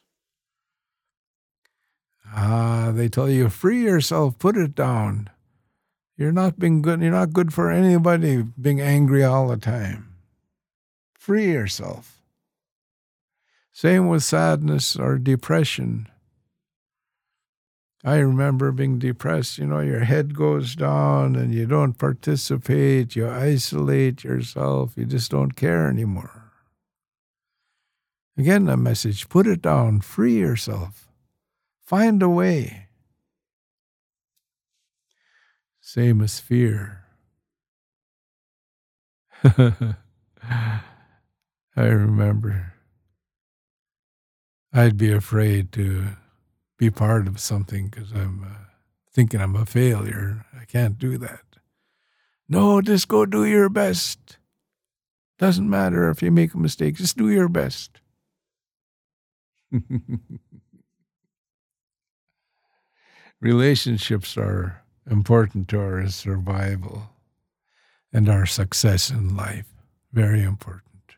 [2.36, 5.30] Ah, they tell you, free yourself, put it down.
[6.16, 7.00] You're not being good.
[7.00, 10.14] You're not good for anybody being angry all the time.
[11.16, 12.20] Free yourself.
[13.72, 16.08] Same with sadness or depression.
[18.04, 19.58] I remember being depressed.
[19.58, 25.30] You know, your head goes down and you don't participate, you isolate yourself, you just
[25.30, 26.52] don't care anymore.
[28.36, 31.08] Again, a message put it down, free yourself,
[31.84, 32.88] find a way.
[35.80, 37.04] Same as fear.
[39.44, 40.80] I
[41.76, 42.72] remember
[44.72, 46.08] I'd be afraid to
[46.78, 48.64] be part of something because I'm uh,
[49.12, 50.46] thinking I'm a failure.
[50.58, 51.42] I can't do that.
[52.48, 54.38] No, just go do your best.
[55.38, 58.00] Doesn't matter if you make a mistake, just do your best.
[63.40, 67.10] Relationships are important to our survival
[68.12, 69.66] and our success in life.
[70.12, 71.16] Very important.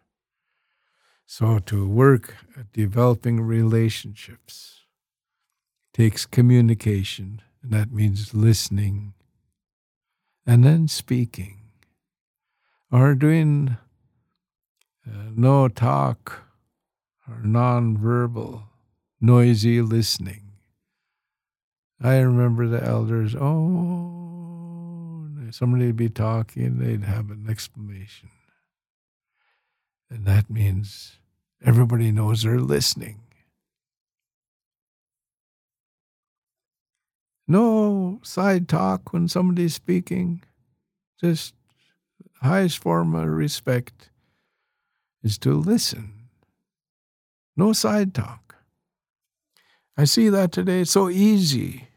[1.27, 4.85] So, to work at developing relationships
[5.93, 9.15] takes communication, and that means listening
[10.47, 11.59] and then speaking
[12.93, 13.77] or doing
[15.07, 16.45] uh, no talk
[17.29, 18.63] or non-verbal,
[19.21, 20.46] noisy listening.
[22.01, 28.31] I remember the elders, oh, somebody would be talking, they'd have an explanation.
[30.11, 31.19] And that means
[31.65, 33.21] everybody knows they're listening.
[37.49, 40.43] No side talk when somebody's speaking.
[41.21, 41.55] Just
[42.43, 44.11] highest form of respect
[45.23, 46.13] is to listen.
[47.57, 48.46] No side talk.
[49.97, 50.81] I see that today.
[50.81, 51.89] It's so easy.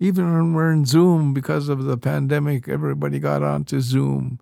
[0.00, 4.40] Even when we're in Zoom because of the pandemic, everybody got onto Zoom.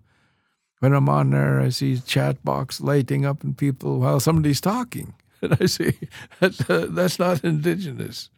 [0.79, 5.13] When I'm on there, I see chat box lighting up and people while somebody's talking.
[5.43, 5.97] And I say,
[6.39, 8.29] that's, uh, that's not indigenous.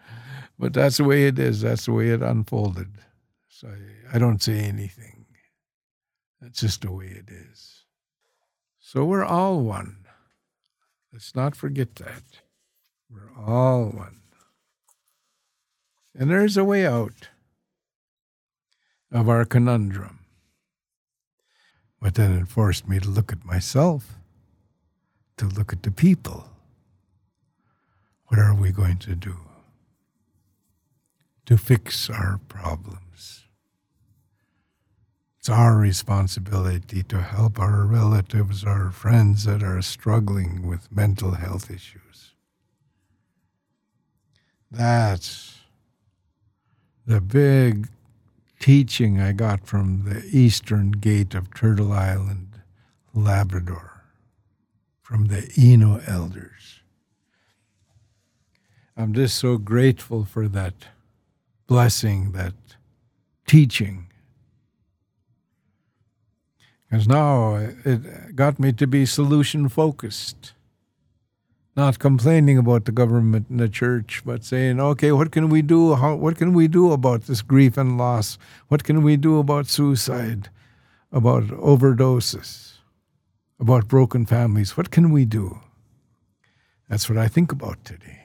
[0.58, 1.60] But that's the way it is.
[1.60, 2.88] That's the way it unfolded.
[3.49, 5.26] So I, I don't say anything.
[6.39, 7.84] That's just the way it is.
[8.80, 10.06] So we're all one.
[11.12, 12.24] Let's not forget that.
[13.14, 14.18] We're all one.
[16.16, 17.30] And there's a way out
[19.11, 20.20] of our conundrum.
[22.01, 24.16] But then it forced me to look at myself,
[25.38, 26.49] to look at the people.
[28.28, 29.36] What are we going to do
[31.45, 33.43] to fix our problems?
[35.39, 41.70] It's our responsibility to help our relatives, our friends that are struggling with mental health
[41.70, 42.33] issues.
[44.74, 45.60] That's
[47.06, 47.90] the big
[48.60, 52.60] teaching I got from the eastern gate of Turtle Island,
[53.14, 54.02] Labrador,
[55.04, 56.80] from the Innu elders.
[58.98, 60.74] I'm just so grateful for that
[61.68, 62.56] blessing, that
[63.46, 64.08] teaching.
[66.90, 67.56] Because now
[67.86, 70.54] it got me to be solution focused
[71.76, 75.96] not complaining about the government and the church, but saying, okay, what can we do?
[75.96, 78.38] How, what can we do about this grief and loss?
[78.68, 80.50] What can we do about suicide,
[81.12, 82.74] about overdoses,
[83.60, 84.78] about broken families?
[84.78, 85.62] What can we do?
[86.90, 88.20] That's what I think about today.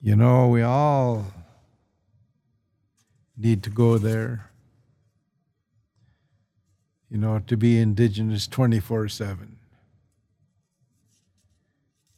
[0.00, 1.26] You know, we all
[3.36, 4.52] need to go there
[7.10, 9.56] you know, to be indigenous 24 7.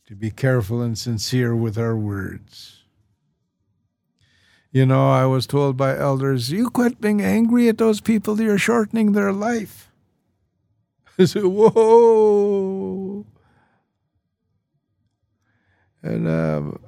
[0.06, 2.78] To be careful and sincere with our words.
[4.70, 8.58] You know, I was told by elders, you quit being angry at those people, you're
[8.58, 9.90] shortening their life.
[11.18, 13.26] I said, whoa.
[16.02, 16.78] And um,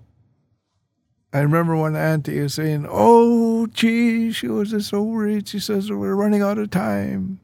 [1.32, 5.48] I remember one auntie was saying, oh, gee, she was just so worried.
[5.48, 7.40] She says, we're running out of time.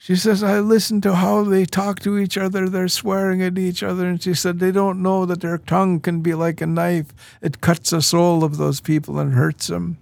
[0.00, 2.68] She says, I listen to how they talk to each other.
[2.68, 4.06] They're swearing at each other.
[4.06, 7.12] And she said, they don't know that their tongue can be like a knife.
[7.42, 9.98] It cuts the soul of those people and hurts them.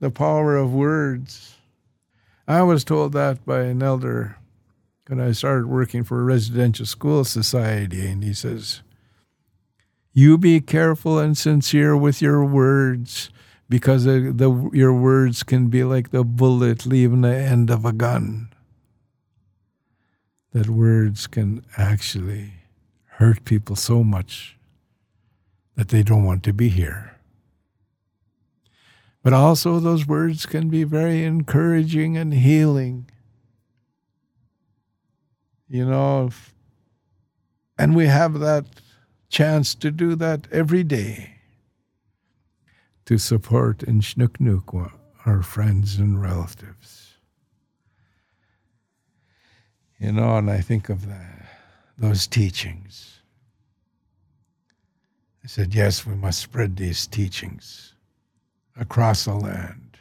[0.00, 1.56] The power of words.
[2.46, 4.36] I was told that by an elder
[5.06, 8.06] when I started working for a residential school society.
[8.06, 8.82] And he says,
[10.12, 13.30] You be careful and sincere with your words
[13.72, 17.92] because the, the, your words can be like the bullet leaving the end of a
[17.94, 18.52] gun.
[20.52, 22.52] That words can actually
[23.16, 24.58] hurt people so much
[25.74, 27.16] that they don't want to be here.
[29.22, 33.08] But also, those words can be very encouraging and healing.
[35.66, 36.28] You know,
[37.78, 38.66] and we have that
[39.30, 41.31] chance to do that every day
[43.06, 44.92] to support in Shnuknuk
[45.26, 47.14] our friends and relatives.
[49.98, 51.06] You know, and I think of
[51.96, 53.20] those teachings.
[55.44, 57.94] I said, yes, we must spread these teachings
[58.76, 59.98] across the land.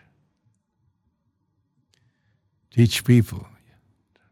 [2.71, 3.47] Teach people.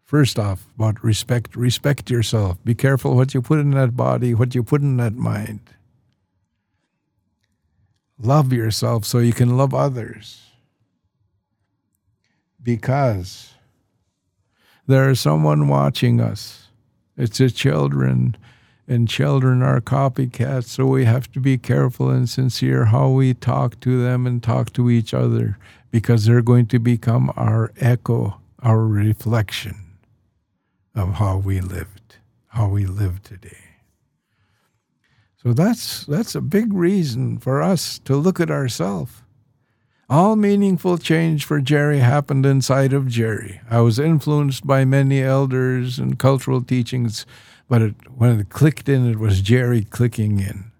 [0.03, 1.55] First off, about respect.
[1.55, 2.57] Respect yourself.
[2.63, 5.59] Be careful what you put in that body, what you put in that mind.
[8.21, 10.41] Love yourself so you can love others.
[12.61, 13.53] Because
[14.87, 16.67] there is someone watching us.
[17.15, 18.35] It's the children,
[18.87, 23.79] and children are copycats, so we have to be careful and sincere how we talk
[23.81, 25.57] to them and talk to each other
[25.91, 29.75] because they're going to become our echo, our reflection
[30.95, 32.17] of how we lived,
[32.47, 33.68] how we live today.
[35.43, 39.23] So that's that's a big reason for us to look at ourselves.
[40.09, 43.61] All meaningful change for Gerry happened inside of Gerry.
[43.69, 47.27] I was influenced by many elders and cultural teachings,
[47.67, 50.71] but it, when it clicked in, it was Gerry clicking in.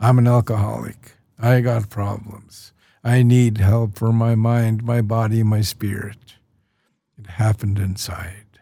[0.00, 1.12] I'm an alcoholic.
[1.38, 2.72] I got problems.
[3.04, 6.34] I need help for my mind, my body, my spirit.
[7.16, 8.58] It happened inside.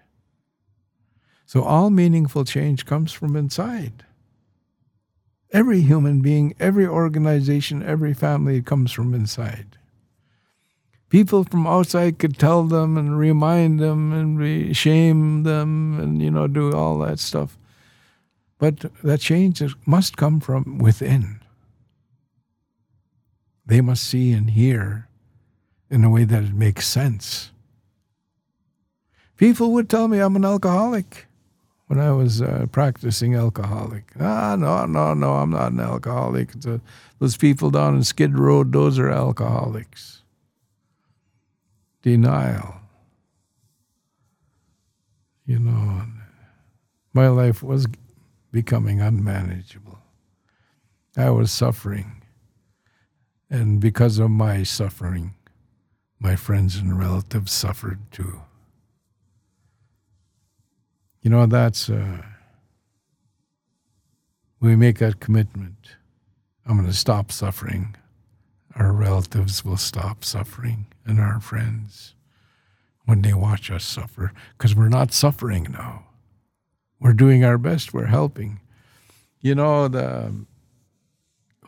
[1.46, 4.03] So all meaningful change comes from inside.
[5.54, 9.78] Every human being, every organization, every family comes from inside.
[11.10, 16.48] People from outside could tell them and remind them and shame them and, you know,
[16.48, 17.56] do all that stuff.
[18.58, 21.38] But that change must come from within.
[23.64, 25.08] They must see and hear
[25.88, 27.52] in a way that it makes sense.
[29.36, 31.28] People would tell me I'm an alcoholic
[31.94, 34.10] when I was uh, practicing alcoholic.
[34.18, 36.52] Ah, no, no, no, I'm not an alcoholic.
[36.66, 36.80] A,
[37.20, 40.22] those people down in Skid Road, those are alcoholics.
[42.02, 42.80] Denial.
[45.46, 46.02] You know,
[47.12, 47.86] my life was
[48.50, 50.00] becoming unmanageable.
[51.16, 52.22] I was suffering.
[53.48, 55.34] And because of my suffering,
[56.18, 58.42] my friends and relatives suffered too.
[61.24, 62.18] You know, that's, uh,
[64.60, 65.96] we make that commitment.
[66.66, 67.96] I'm going to stop suffering.
[68.76, 72.14] Our relatives will stop suffering, and our friends
[73.06, 76.04] when they watch us suffer, because we're not suffering now.
[77.00, 77.94] We're doing our best.
[77.94, 78.60] We're helping.
[79.40, 80.34] You know, the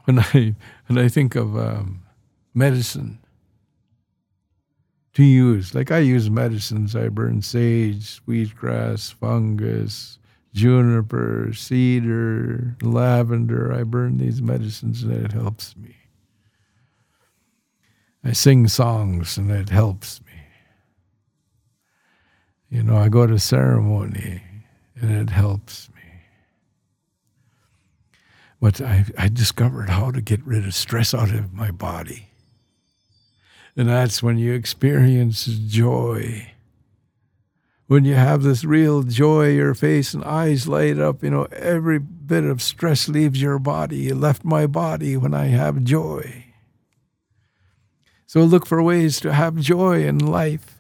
[0.05, 0.55] when I
[0.87, 2.03] when I think of um,
[2.55, 3.21] medicine,
[5.17, 5.75] to use.
[5.75, 6.95] Like I use medicines.
[6.95, 10.19] I burn sage, wheatgrass, fungus,
[10.53, 13.73] juniper, cedar, lavender.
[13.73, 15.97] I burn these medicines and it helps me.
[18.23, 20.33] I sing songs and it helps me.
[22.69, 24.43] You know, I go to ceremony
[25.01, 26.03] and it helps me.
[28.61, 32.29] But I, I discovered how to get rid of stress out of my body.
[33.77, 36.51] And that's when you experience joy.
[37.87, 41.99] When you have this real joy, your face and eyes light up, you know, every
[41.99, 44.13] bit of stress leaves your body.
[44.13, 46.47] Left my body when I have joy.
[48.27, 50.79] So look for ways to have joy in life.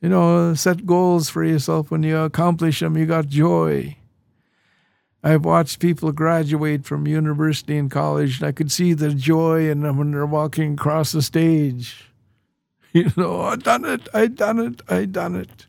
[0.00, 1.90] You know, set goals for yourself.
[1.90, 3.97] When you accomplish them, you got joy.
[5.22, 9.80] I've watched people graduate from university and college, and I could see the joy in
[9.80, 12.04] them when they're walking across the stage.
[12.94, 15.66] You know, oh, I done it, I done it, I done it.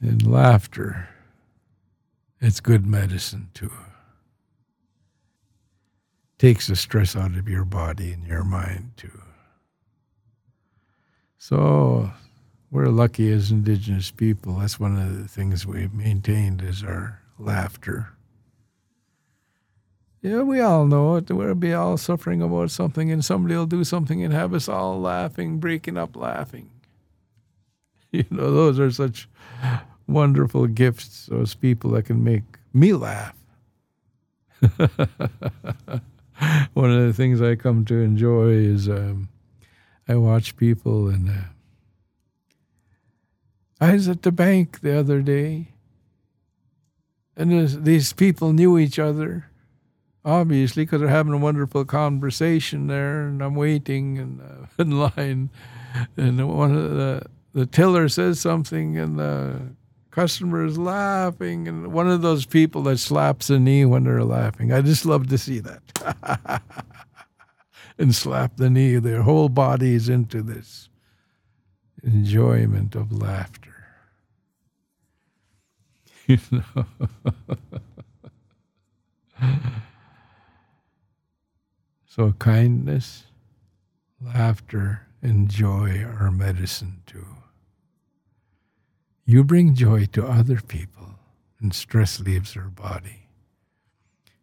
[0.00, 1.08] And laughter,
[2.40, 3.72] it's good medicine too.
[6.38, 9.20] Takes the stress out of your body and your mind too.
[11.38, 12.12] So
[12.70, 14.60] we're lucky as Indigenous people.
[14.60, 18.16] That's one of the things we've maintained is our laughter.
[20.22, 21.30] Yeah, we all know it.
[21.30, 25.00] We'll be all suffering about something, and somebody will do something and have us all
[25.00, 26.70] laughing, breaking up laughing.
[28.12, 29.28] You know, those are such
[30.06, 33.34] wonderful gifts, those people that can make me laugh.
[36.72, 39.28] One of the things I come to enjoy is um,
[40.08, 41.42] I watch people, and uh,
[43.80, 45.72] I was at the bank the other day
[47.36, 49.50] and these people knew each other.
[50.24, 54.40] obviously, because they're having a wonderful conversation there, and I'm waiting and
[54.78, 55.50] uh, in line,
[56.16, 57.22] and one of the
[57.52, 59.60] the tiller says something, and the
[60.10, 64.72] customer is laughing, and one of those people that slaps a knee when they're laughing.
[64.72, 66.62] I just love to see that.
[67.98, 68.96] and slap the knee.
[68.96, 70.88] Their whole body is into this
[72.02, 73.65] enjoyment of laughter.
[82.16, 83.24] So kindness,
[84.22, 87.26] laughter, and joy are medicine too.
[89.26, 91.16] You bring joy to other people,
[91.60, 93.28] and stress leaves their body.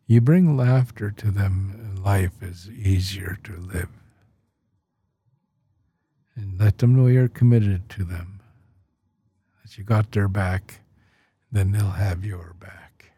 [0.06, 3.90] You bring laughter to them, and life is easier to live.
[6.36, 8.40] And let them know you're committed to them,
[9.64, 10.82] that you got their back,
[11.54, 13.12] then they'll have your back.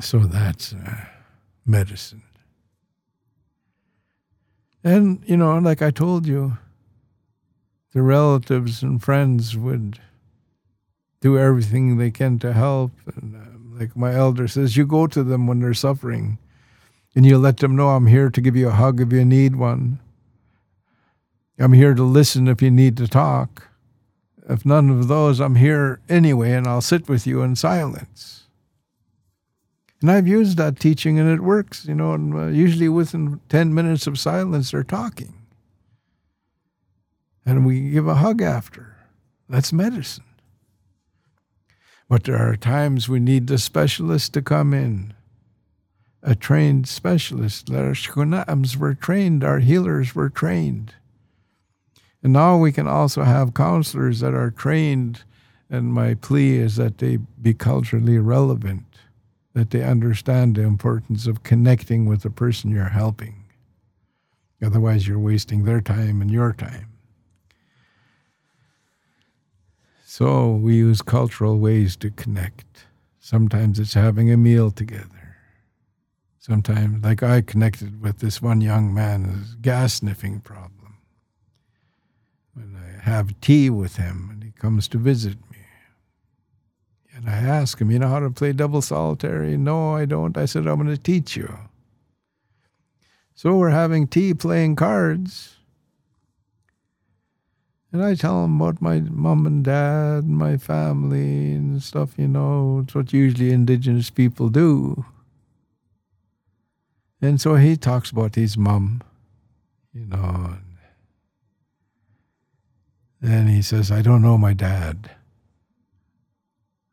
[0.00, 1.06] So that's uh,
[1.64, 2.22] medicine.
[4.84, 6.58] And, you know, like I told you,
[7.92, 9.98] the relatives and friends would
[11.20, 12.92] do everything they can to help.
[13.16, 16.38] And uh, like my elder says, you go to them when they're suffering
[17.14, 19.56] and you let them know I'm here to give you a hug if you need
[19.56, 20.00] one.
[21.58, 23.69] I'm here to listen if you need to talk.
[24.50, 28.44] If none of those, I'm here anyway and I'll sit with you in silence.
[30.00, 33.74] And I've used that teaching and it works, you know, and uh, usually within 10
[33.74, 35.34] minutes of silence, they're talking
[37.50, 38.96] and we give a hug after.
[39.48, 40.24] That's medicine.
[42.08, 45.14] But there are times we need the specialist to come in,
[46.22, 47.70] a trained specialist.
[47.70, 50.94] Our shkunams were trained, our healers were trained.
[52.22, 55.24] And now we can also have counselors that are trained,
[55.70, 58.84] and my plea is that they be culturally relevant,
[59.54, 63.44] that they understand the importance of connecting with the person you're helping.
[64.62, 66.88] Otherwise, you're wasting their time and your time.
[70.04, 72.84] So we use cultural ways to connect.
[73.20, 75.36] Sometimes it's having a meal together.
[76.38, 80.79] Sometimes, like I connected with this one young man, gas sniffing problem.
[82.54, 85.58] When I have tea with him and he comes to visit me,
[87.14, 89.42] and I ask him, You know how to play double solitaire?
[89.56, 90.36] No, I don't.
[90.36, 91.58] I said, I'm going to teach you.
[93.34, 95.56] So we're having tea playing cards.
[97.92, 102.28] And I tell him about my mom and dad and my family and stuff, you
[102.28, 102.82] know.
[102.84, 105.04] It's what usually indigenous people do.
[107.20, 109.02] And so he talks about his mom,
[109.92, 110.56] you know.
[113.22, 115.10] And he says, I don't know my dad.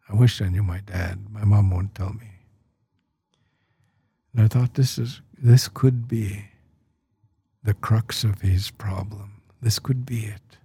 [0.09, 1.27] I wish I knew my dad.
[1.31, 2.31] My mom won't tell me.
[4.33, 6.45] And I thought this is this could be
[7.63, 9.41] the crux of his problem.
[9.61, 10.57] This could be it.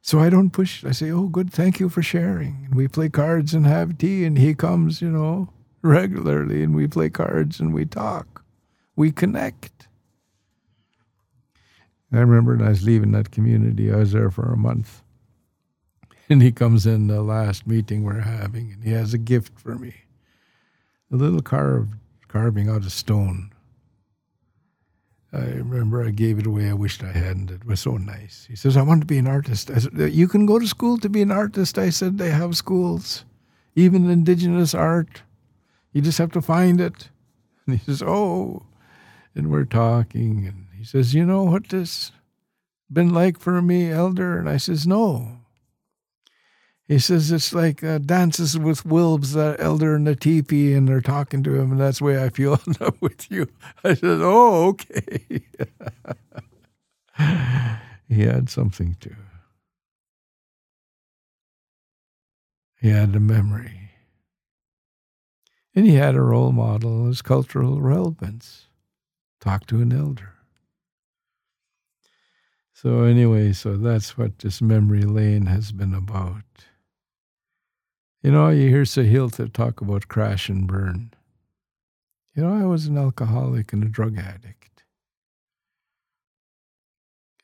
[0.00, 0.84] So I don't push.
[0.84, 4.24] I say, "Oh, good, thank you for sharing." And we play cards and have tea,
[4.24, 5.50] and he comes, you know,
[5.82, 8.44] regularly, and we play cards and we talk,
[8.96, 9.87] we connect.
[12.12, 15.02] I remember when I was leaving that community, I was there for a month,
[16.28, 19.74] and he comes in the last meeting we're having, and he has a gift for
[19.74, 19.94] me,
[21.12, 21.94] a little carved
[22.28, 23.50] carving out of stone
[25.32, 26.70] I remember I gave it away.
[26.70, 27.50] I wished I hadn't.
[27.50, 28.46] It was so nice.
[28.48, 29.70] He says, I want to be an artist.
[29.70, 31.78] I said, You can go to school to be an artist.
[31.78, 33.24] I said, They have schools,
[33.74, 35.22] even indigenous art.
[35.92, 37.10] You just have to find it.
[37.66, 38.62] And he says, Oh.
[39.34, 40.46] And we're talking.
[40.46, 42.12] And he says, You know what this
[42.90, 44.38] been like for me, elder?
[44.38, 45.38] And I says, No.
[46.88, 51.02] He says it's like uh, dances with wolves, the elder in the teepee, and they're
[51.02, 52.58] talking to him, and that's the way I feel
[53.00, 53.46] with you.
[53.84, 55.42] I said, "Oh, okay."
[58.08, 59.14] he had something to.
[62.80, 63.90] He had a memory,
[65.74, 68.68] and he had a role model as cultural relevance.
[69.42, 70.37] Talk to an elder.
[72.80, 76.44] So anyway, so that's what this memory lane has been about.
[78.22, 81.12] You know, you hear Saa Hiil Thut talk about crash and burn.
[82.36, 84.84] You know, I was an alcoholic and a drug addict.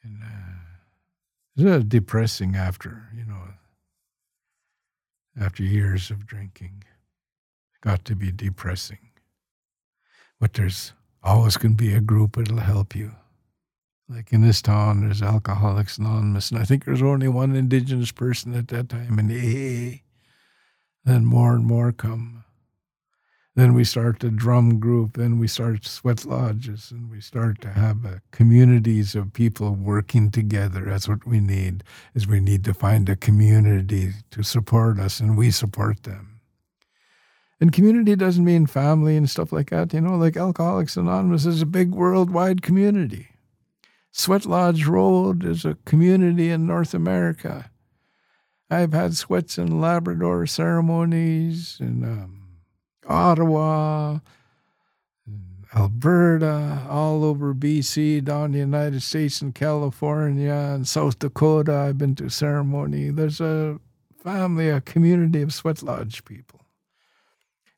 [0.04, 3.42] And uh, it was depressing after, you know,
[5.40, 6.84] after years of drinking.
[7.80, 9.10] Got to be depressing.
[10.38, 10.92] But there's
[11.24, 13.16] always going to be a group that'll help you.
[14.08, 18.54] Like in this town, there's Alcoholics Anonymous, and I think there's only one Indigenous person
[18.54, 20.00] at that time in AA.
[21.04, 22.44] Then more and more come.
[23.56, 27.70] Then we start the drum group, then we start sweat lodges, and we start to
[27.70, 30.84] have uh, communities of people working together.
[30.84, 31.84] That's what we need,
[32.14, 36.40] is we need to find a community to support us, and we support them.
[37.60, 39.94] And community doesn't mean family and stuff like that.
[39.94, 43.28] You know, like Alcoholics Anonymous is a big worldwide community.
[44.16, 47.68] Sweat Lodge Road is a community in North America.
[48.70, 52.60] I've had sweats in Labrador ceremonies in um,
[53.08, 54.20] Ottawa,
[55.74, 61.74] Alberta, all over BC, down the United States and California and South Dakota.
[61.74, 63.10] I've been to ceremony.
[63.10, 63.80] There's a
[64.22, 66.60] family, a community of sweat lodge people,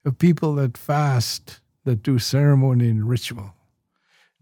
[0.04, 3.54] of people that fast, that do ceremony and ritual.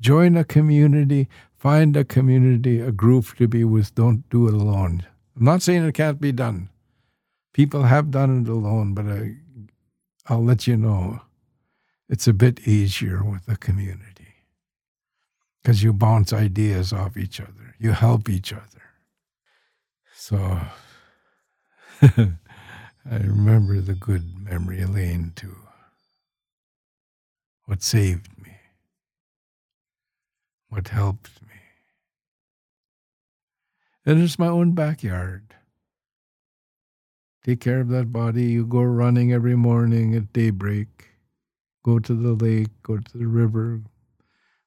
[0.01, 1.29] Join a community,
[1.65, 3.95] find a community, a group to be with.
[3.95, 5.07] Don't do it alone.
[5.35, 6.69] I'm not saying it can't be done.
[7.55, 9.37] People have done it alone, but I
[10.27, 11.23] I'll let you know
[12.07, 14.35] it's a bit easier with a community
[15.63, 18.85] because you bounce ideas off each other, you help each other.
[20.15, 20.61] So
[22.03, 25.57] I remember the good memory lane too.
[27.65, 28.53] What saved me,
[30.69, 31.44] what helped me.
[34.07, 35.55] And it's my own backyard.
[37.43, 38.45] Take care of that body.
[38.45, 40.89] You go running every morning at daybreak.
[41.83, 43.83] Go to the lake, go to the river,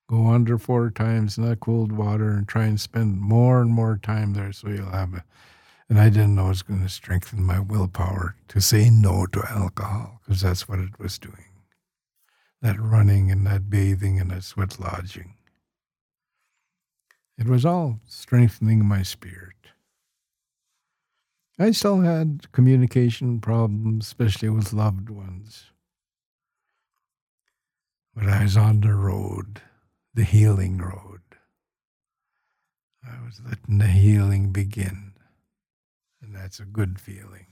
[0.07, 3.99] go under four times in that cold water and try and spend more and more
[4.01, 5.23] time there so you'll have it.
[5.89, 9.43] And I didn't know it was going to strengthen my willpower to say no to
[9.49, 11.45] alcohol because that's what it was doing.
[12.61, 15.36] That running and that bathing and that sweat lodging.
[17.38, 19.53] It was all strengthening my spirit.
[21.59, 25.71] I still had communication problems, especially with loved ones.
[28.15, 29.61] But I was on the road,
[30.13, 31.21] the healing road.
[33.03, 35.13] I was letting the healing begin.
[36.21, 37.45] And that's a good feeling.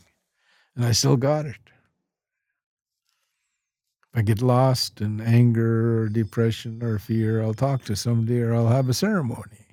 [0.75, 1.69] And I still got it.
[4.11, 8.53] If I get lost in anger or depression or fear, I'll talk to somebody or
[8.53, 9.64] I'll have a ceremony.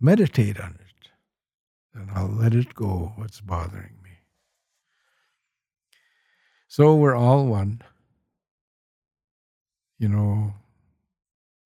[0.00, 0.86] Meditate on it
[1.96, 4.10] and I'll let it go, what's bothering me.
[6.68, 7.80] So we're all one.
[9.98, 10.52] You know,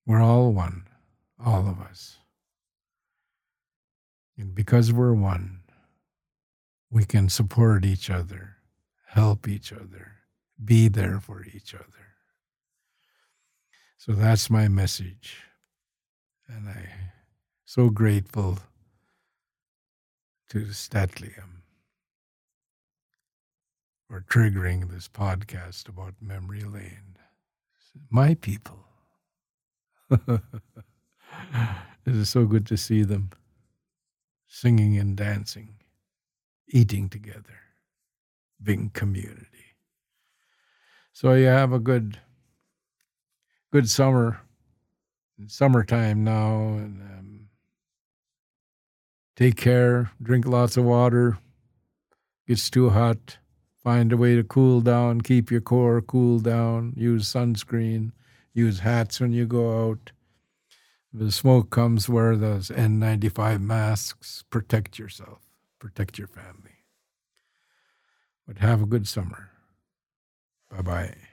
[0.06, 0.86] we're all one,
[1.44, 2.18] all of us.
[4.38, 5.62] And because we're one,
[6.90, 8.56] we can support each other,
[9.08, 10.12] help each other,
[10.64, 11.84] be there for each other.
[13.98, 15.42] So that's my message.
[16.48, 16.88] And I'm
[17.72, 18.58] so grateful
[20.48, 21.62] to St'át'imc
[24.08, 27.16] for triggering this podcast about memory lane.
[28.10, 28.80] My people.
[30.10, 30.40] it
[32.06, 33.30] is so good to see them
[34.48, 35.76] singing and dancing,
[36.70, 37.60] eating together,
[38.60, 39.76] being community.
[41.12, 42.18] So you have a good,
[43.72, 44.40] good summer,
[45.46, 47.39] summertime now, and um,
[49.41, 51.38] Take care, drink lots of water.
[52.47, 53.38] Gets too hot.
[53.82, 56.93] Find a way to cool down, keep your core cool down.
[56.95, 58.12] Use sunscreen.
[58.53, 60.12] Use hats when you go out.
[61.11, 64.45] The smoke comes, wear those N95 masks.
[64.51, 65.38] Protect yourself,
[65.78, 66.84] protect your family.
[68.47, 69.49] But have a good summer.
[70.70, 71.29] Bye bye.